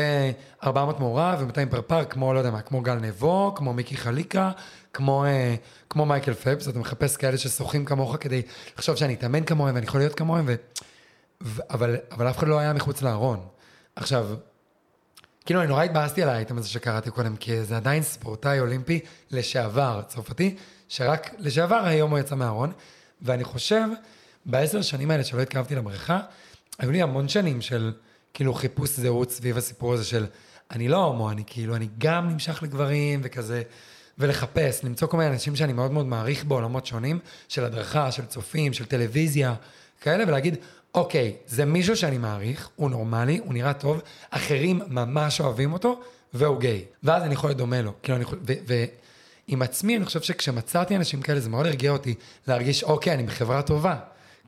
[0.64, 4.50] 400 מעורב ו-200 פרפר, כמו לא יודע מה, כמו גל נבו, כמו מיקי חליקה,
[4.92, 5.54] כמו, אה,
[5.90, 8.42] כמו מייקל פפס, אתה מחפש כאלה ששוחים כמוך כדי
[8.76, 10.54] לחשוב שאני אתאמן כמוהם ואני יכול להיות כמוהם, ו,
[11.42, 13.40] ו, אבל, אבל אף אחד לא היה מחוץ לארון.
[13.96, 14.28] עכשיו,
[15.44, 20.02] כאילו אני נורא התבאסתי על האייטם הזה שקראתי קודם, כי זה עדיין ספורטאי אולימפי לשעבר,
[20.06, 20.56] צרפתי,
[20.88, 22.72] שרק לשעבר היום הוא יצא מהארון,
[23.22, 23.82] ואני חושב
[24.46, 26.20] בעשר שנים האלה שלא התקרבתי לבריכה,
[26.78, 27.92] היו לי המון שנים של
[28.34, 30.26] כאילו חיפוש זהות סביב הסיפור הזה של
[30.70, 33.62] אני לא הומו, אני כאילו, אני גם נמשך לגברים וכזה,
[34.18, 37.18] ולחפש, למצוא כל מיני אנשים שאני מאוד מאוד מעריך בעולמות שונים,
[37.48, 39.54] של הדרכה, של צופים, של טלוויזיה,
[40.00, 40.56] כאלה, ולהגיד,
[40.94, 46.00] אוקיי, זה מישהו שאני מעריך, הוא נורמלי, הוא נראה טוב, אחרים ממש אוהבים אותו,
[46.34, 46.84] והוא גיי.
[47.02, 47.92] ואז אני יכול להיות דומה לו.
[48.02, 48.38] כאילו, אני יכול...
[48.46, 48.52] ו...
[48.68, 48.84] ו-
[49.46, 52.14] עם עצמי, אני חושב שכשמצאתי אנשים כאלה, זה מאוד הרגיע אותי
[52.48, 53.96] להרגיש, אוקיי, אני בחברה טובה.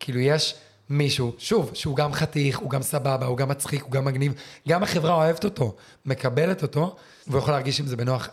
[0.02, 0.54] כאילו יש
[0.90, 4.34] מישהו, שוב, שהוא גם חתיך, הוא גם סבבה, הוא גם מצחיק, הוא גם מגניב,
[4.68, 5.74] גם החברה אוהבת אותו,
[6.04, 6.96] מקבלת אותו,
[7.26, 8.28] והוא יכול להרגיש עם זה בנוח.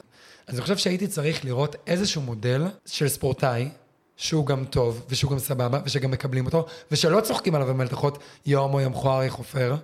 [0.47, 3.69] אז אני חושב שהייתי צריך לראות איזשהו מודל של ספורטאי,
[4.17, 8.17] שהוא גם טוב, ושהוא גם סבבה, ושגם מקבלים אותו, ושלא צוחקים עליו במלתחות,
[8.53, 9.75] הומו, יא מכוער, יא חופר,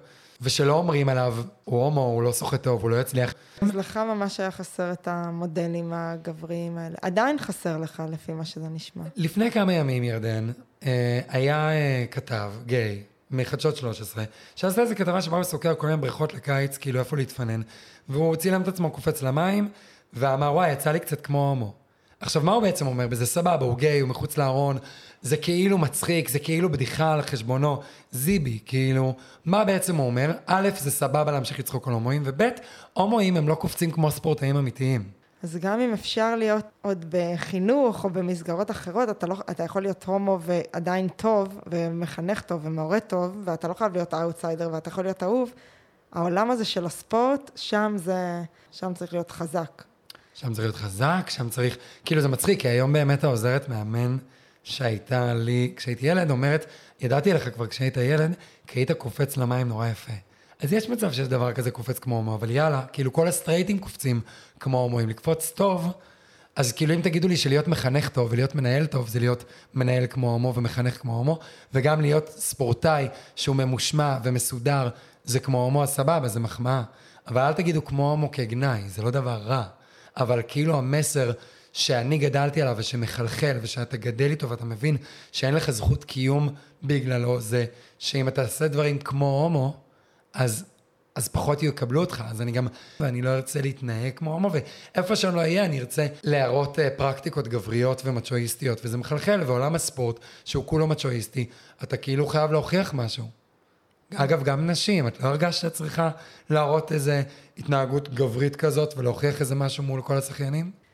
[0.41, 3.33] ושלא אומרים עליו, הוא הומו, הוא לא סוחט טוב, הוא לא יצליח.
[3.61, 6.95] אז לך ממש היה חסר את המודלים הגבריים האלה.
[7.01, 9.03] עדיין חסר לך, לפי מה שזה נשמע.
[9.15, 10.51] לפני כמה ימים, ירדן,
[10.85, 14.23] אה, היה אה, כתב, גיי, מחדשות 13,
[14.55, 17.61] שעשה איזה כתבה שבא וסוקר כל מיני בריכות לקיץ, כאילו איפה להתפנן,
[18.09, 19.69] והוא צילם את עצמו קופץ למים,
[20.13, 21.73] ואמר, וואי, יצא לי קצת כמו הומו.
[22.19, 23.25] עכשיו, מה הוא בעצם אומר בזה?
[23.25, 24.77] סבבה, הוא גיי, הוא מחוץ לארון,
[25.25, 27.81] זה כאילו מצחיק, זה כאילו בדיחה על חשבונו.
[28.11, 29.15] זיבי, כאילו,
[29.45, 30.31] מה בעצם הוא אומר?
[30.45, 32.41] א', זה סבבה להמשיך לצחוק על הומואים, וב',
[32.93, 35.03] הומואים הם לא קופצים כמו ספורטאים אמיתיים.
[35.43, 40.03] אז גם אם אפשר להיות עוד בחינוך או במסגרות אחרות, אתה, לא, אתה יכול להיות
[40.03, 45.23] הומו ועדיין טוב, ומחנך טוב ומורה טוב, ואתה לא חייב להיות אאוטסיידר ואתה יכול להיות
[45.23, 45.53] אהוב.
[46.13, 49.83] העולם הזה של הספורט, שם זה, שם צריך להיות חזק.
[50.33, 54.17] שם צריך להיות חזק, שם צריך, כאילו זה מצחיק, כי היום באמת העוזרת מאמן
[54.65, 56.65] שהייתה לי, כשהייתי ילד, אומרת,
[56.99, 58.33] ידעתי לך כבר כשהיית ילד,
[58.67, 60.13] כי היית קופץ למים נורא יפה.
[60.59, 64.21] אז יש מצב שיש דבר כזה קופץ כמו הומו, אבל יאללה, כאילו כל הסטרייטים קופצים
[64.59, 65.93] כמו הומואים, לקפוץ טוב,
[66.55, 69.43] אז כאילו אם תגידו לי שלהיות מחנך טוב ולהיות מנהל טוב זה להיות
[69.73, 71.39] מנהל כמו הומו ומחנך כמו הומו,
[71.73, 74.89] וגם להיות ספורטאי שהוא ממושמע ומסודר
[75.23, 76.83] זה כמו הומו, אז סבבה, זה מחמאה.
[77.27, 79.63] אבל אל תגידו כמו הומו כגנאי, זה לא דבר רע.
[80.17, 81.31] אבל כאילו המסר
[81.75, 84.97] שאני גדלתי עליו ושמחלחל ושאתה גדל איתו ואתה מבין
[85.31, 86.49] שאין לך זכות קיום
[86.83, 87.65] בגללו, זה
[87.99, 89.77] שאם אתה עושה דברים כמו הומו,
[90.33, 90.65] אז,
[91.15, 92.23] אז פחות יקבלו אותך.
[92.27, 92.67] אז אני גם,
[92.99, 97.47] ואני לא ארצה להתנהג כמו הומו, ואיפה שאני לא אהיה, אני ארצה להראות אה, פרקטיקות
[97.47, 101.45] גבריות ומצ'ואיסטיות, וזה מחלחל, ועולם הספורט, שהוא כולו מצ'ואיסטי,
[101.83, 103.25] אתה כאילו חייב להוכיח משהו.
[104.15, 106.09] אגב, גם נשים, את לא הרגשת שאת צריכה
[106.49, 107.23] להראות איזה
[107.57, 110.84] התנהגות גברית כזאת ולהוכיח איזה משהו מול כל השחיינים?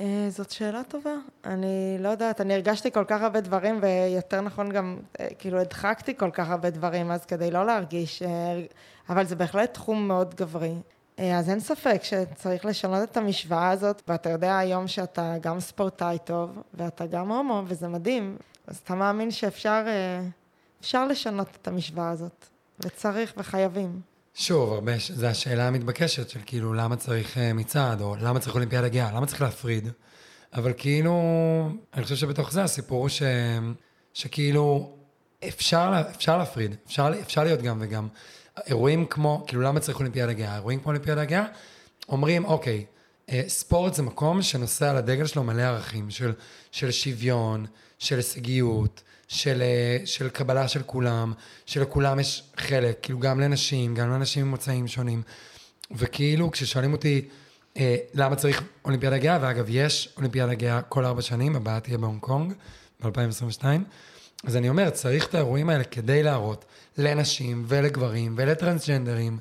[0.00, 1.14] אה, זאת שאלה טובה.
[1.44, 6.16] אני לא יודעת, אני הרגשתי כל כך הרבה דברים, ויותר נכון גם, אה, כאילו, הדחקתי
[6.16, 8.28] כל כך הרבה דברים, אז כדי לא להרגיש, אה,
[9.08, 10.74] אבל זה בהחלט תחום מאוד גברי.
[11.18, 16.62] אז אין ספק שצריך לשנות את המשוואה הזאת, ואתה יודע היום שאתה גם ספורטאי טוב,
[16.74, 18.36] ואתה גם הומו, וזה מדהים.
[18.66, 19.84] אז אתה מאמין שאפשר
[20.80, 22.46] אפשר לשנות את המשוואה הזאת,
[22.80, 24.00] וצריך וחייבים.
[24.38, 28.88] שוב, הרבה, זו השאלה המתבקשת של כאילו, למה צריך uh, מצעד, או למה צריך אולימפיאדה
[28.88, 29.88] גאה, למה צריך להפריד?
[30.54, 31.14] אבל כאילו,
[31.94, 33.22] אני חושב שבתוך זה הסיפור הוא ש,
[34.14, 34.96] שכאילו,
[35.48, 38.08] אפשר, אפשר להפריד, אפשר, אפשר להיות גם וגם.
[38.66, 40.54] אירועים כמו, כאילו, למה צריך אולימפיאדה גאה?
[40.54, 41.46] אירועים כמו אולימפיאדה גאה,
[42.08, 42.84] אומרים, אוקיי,
[43.30, 46.32] אה, ספורט זה מקום שנושא על הדגל שלו מלא ערכים של,
[46.72, 47.66] של שוויון,
[47.98, 51.32] של הישגיות, של, אה, של קבלה של כולם,
[51.66, 55.22] שלכולם יש חלק, כאילו גם לנשים, גם לאנשים ממוצאים שונים.
[55.90, 57.28] וכאילו כששואלים אותי
[57.76, 62.20] אה, למה צריך אולימפיאדה גאה, ואגב יש אולימפיאדה גאה כל ארבע שנים, הבאה תהיה בהונג
[62.20, 62.52] קונג
[63.00, 63.64] ב-2022,
[64.44, 66.64] אז אני אומר, צריך את האירועים האלה כדי להראות
[66.98, 69.38] לנשים ולגברים ולטרנסג'נדרים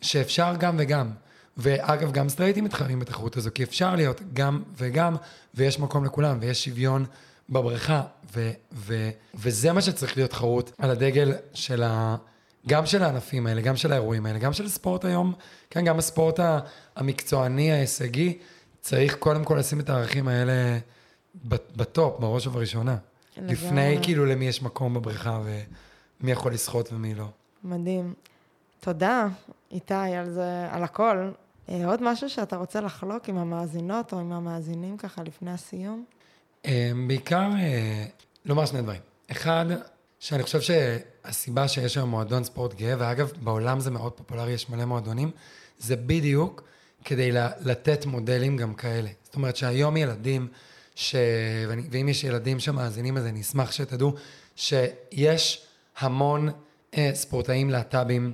[0.00, 1.10] שאפשר גם וגם.
[1.56, 5.16] ואגב, גם סטרייטים מתחרים בתחרות הזו, כי אפשר להיות גם וגם,
[5.54, 7.04] ויש מקום לכולם, ויש שוויון
[7.50, 12.16] בבריכה, ו, ו, וזה מה שצריך להיות חרוט על הדגל של ה...
[12.68, 15.34] גם של הענפים האלה, גם של האירועים האלה, גם של הספורט היום,
[15.70, 16.40] כן, גם הספורט
[16.96, 18.38] המקצועני, ההישגי,
[18.80, 20.78] צריך קודם כל לשים את הערכים האלה
[21.76, 22.96] בטופ, בראש ובראשונה.
[23.36, 25.40] לפני כאילו למי יש מקום בבריכה
[26.20, 27.26] ומי יכול לשחות ומי לא.
[27.64, 28.14] מדהים.
[28.80, 29.28] תודה,
[29.70, 31.30] איתי, על זה, על הכל.
[31.68, 36.04] אה, עוד משהו שאתה רוצה לחלוק עם המאזינות או עם המאזינים ככה לפני הסיום?
[36.66, 38.04] אמ, בעיקר אה,
[38.44, 39.00] לומר שני דברים.
[39.30, 39.66] אחד,
[40.20, 44.84] שאני חושב שהסיבה שיש היום מועדון ספורט גאה, ואגב, בעולם זה מאוד פופולרי, יש מלא
[44.84, 45.30] מועדונים,
[45.78, 46.62] זה בדיוק
[47.04, 49.10] כדי לתת מודלים גם כאלה.
[49.22, 50.48] זאת אומרת שהיום ילדים,
[50.94, 51.14] ש...
[51.90, 54.14] ואם יש ילדים שמאזינים אז אני אשמח שתדעו
[54.56, 55.66] שיש
[55.98, 56.48] המון
[56.96, 58.32] אה, ספורטאים להט"בים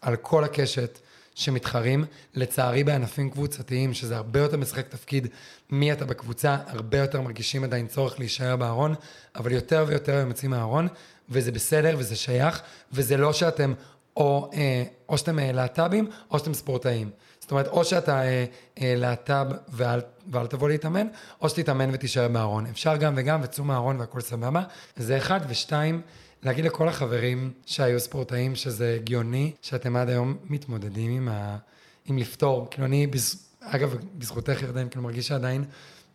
[0.00, 0.98] על כל הקשת,
[1.40, 5.26] שמתחרים, לצערי בענפים קבוצתיים, שזה הרבה יותר משחק תפקיד
[5.70, 8.94] מי אתה בקבוצה, הרבה יותר מרגישים עדיין צורך להישאר בארון,
[9.36, 10.88] אבל יותר ויותר הם יוצאים מהארון,
[11.28, 12.62] וזה בסדר וזה שייך,
[12.92, 13.72] וזה לא שאתם
[14.16, 17.10] או, אה, או שאתם אה, להט"בים, או שאתם ספורטאים.
[17.40, 18.44] זאת אומרת, או שאתה אה,
[18.80, 21.06] אה, להט"ב ואל, ואל תבוא להתאמן,
[21.40, 22.66] או שתתאמן ותישאר בארון.
[22.66, 24.62] אפשר גם וגם, וצאו מהארון והכל סבבה.
[24.96, 26.02] זה אחד, ושתיים,
[26.42, 31.56] להגיד לכל החברים שהיו ספורטאים שזה הגיוני, שאתם עד היום מתמודדים עם, ה...
[32.04, 32.68] עם לפתור.
[32.70, 33.48] כאילו אני, בז...
[33.60, 35.64] אגב, בזכותך ירדן, כאילו מרגיש שעדיין,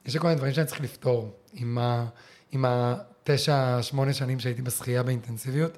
[0.05, 2.05] יש כל מיני דברים שאני צריך לפתור עם, ה...
[2.51, 5.77] עם התשע, שמונה שנים שהייתי בשחייה באינטנסיביות,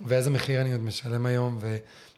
[0.00, 1.58] ואיזה מחיר אני עוד משלם היום,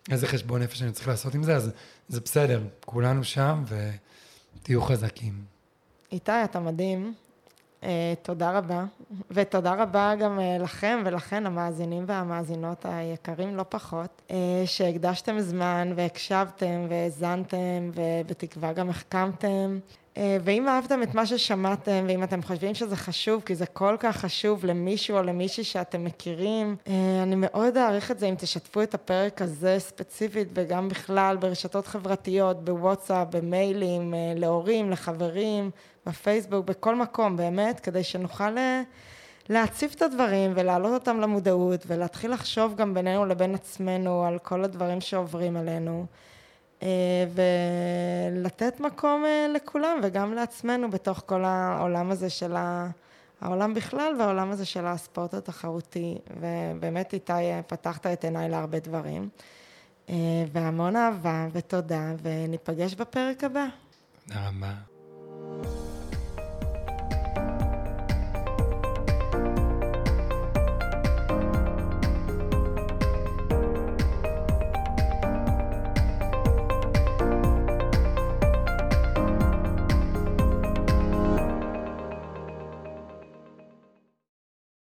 [0.08, 1.70] ואיזה חשבון נפש אני צריך לעשות עם זה, אז
[2.08, 5.44] זה בסדר, כולנו שם, ותהיו חזקים.
[6.12, 7.14] איתי, אתה מדהים.
[7.80, 7.86] Uh,
[8.22, 8.84] תודה רבה,
[9.30, 14.32] ותודה רבה גם uh, לכם ולכן, המאזינים והמאזינות היקרים לא פחות, uh,
[14.66, 19.78] שהקדשתם זמן והקשבתם והאזנתם ובתקווה גם החכמתם.
[20.44, 24.64] ואם אהבתם את מה ששמעתם, ואם אתם חושבים שזה חשוב, כי זה כל כך חשוב
[24.64, 26.76] למישהו או למישהי שאתם מכירים,
[27.22, 32.64] אני מאוד אעריך את זה אם תשתפו את הפרק הזה ספציפית, וגם בכלל ברשתות חברתיות,
[32.64, 35.70] בוואטסאפ, במיילים, להורים, לחברים.
[36.07, 38.82] בפייסבוק, בכל מקום, באמת, כדי שנוכל אה,
[39.48, 45.01] להציף את הדברים ולהעלות אותם למודעות ולהתחיל לחשוב גם בינינו לבין עצמנו על כל הדברים
[45.01, 46.07] שעוברים עלינו.
[46.82, 46.88] אה,
[48.32, 52.55] ולתת מקום אה, לכולם וגם לעצמנו בתוך כל העולם הזה של
[53.40, 56.18] העולם בכלל והעולם הזה של הספורט התחרותי.
[56.40, 57.32] ובאמת איתי
[57.66, 59.28] פתחת את עיניי להרבה דברים.
[60.53, 63.66] והמון אהבה ותודה, וניפגש בפרק הבא.
[64.26, 64.89] תודה רבה.
[65.59, 65.99] Bye.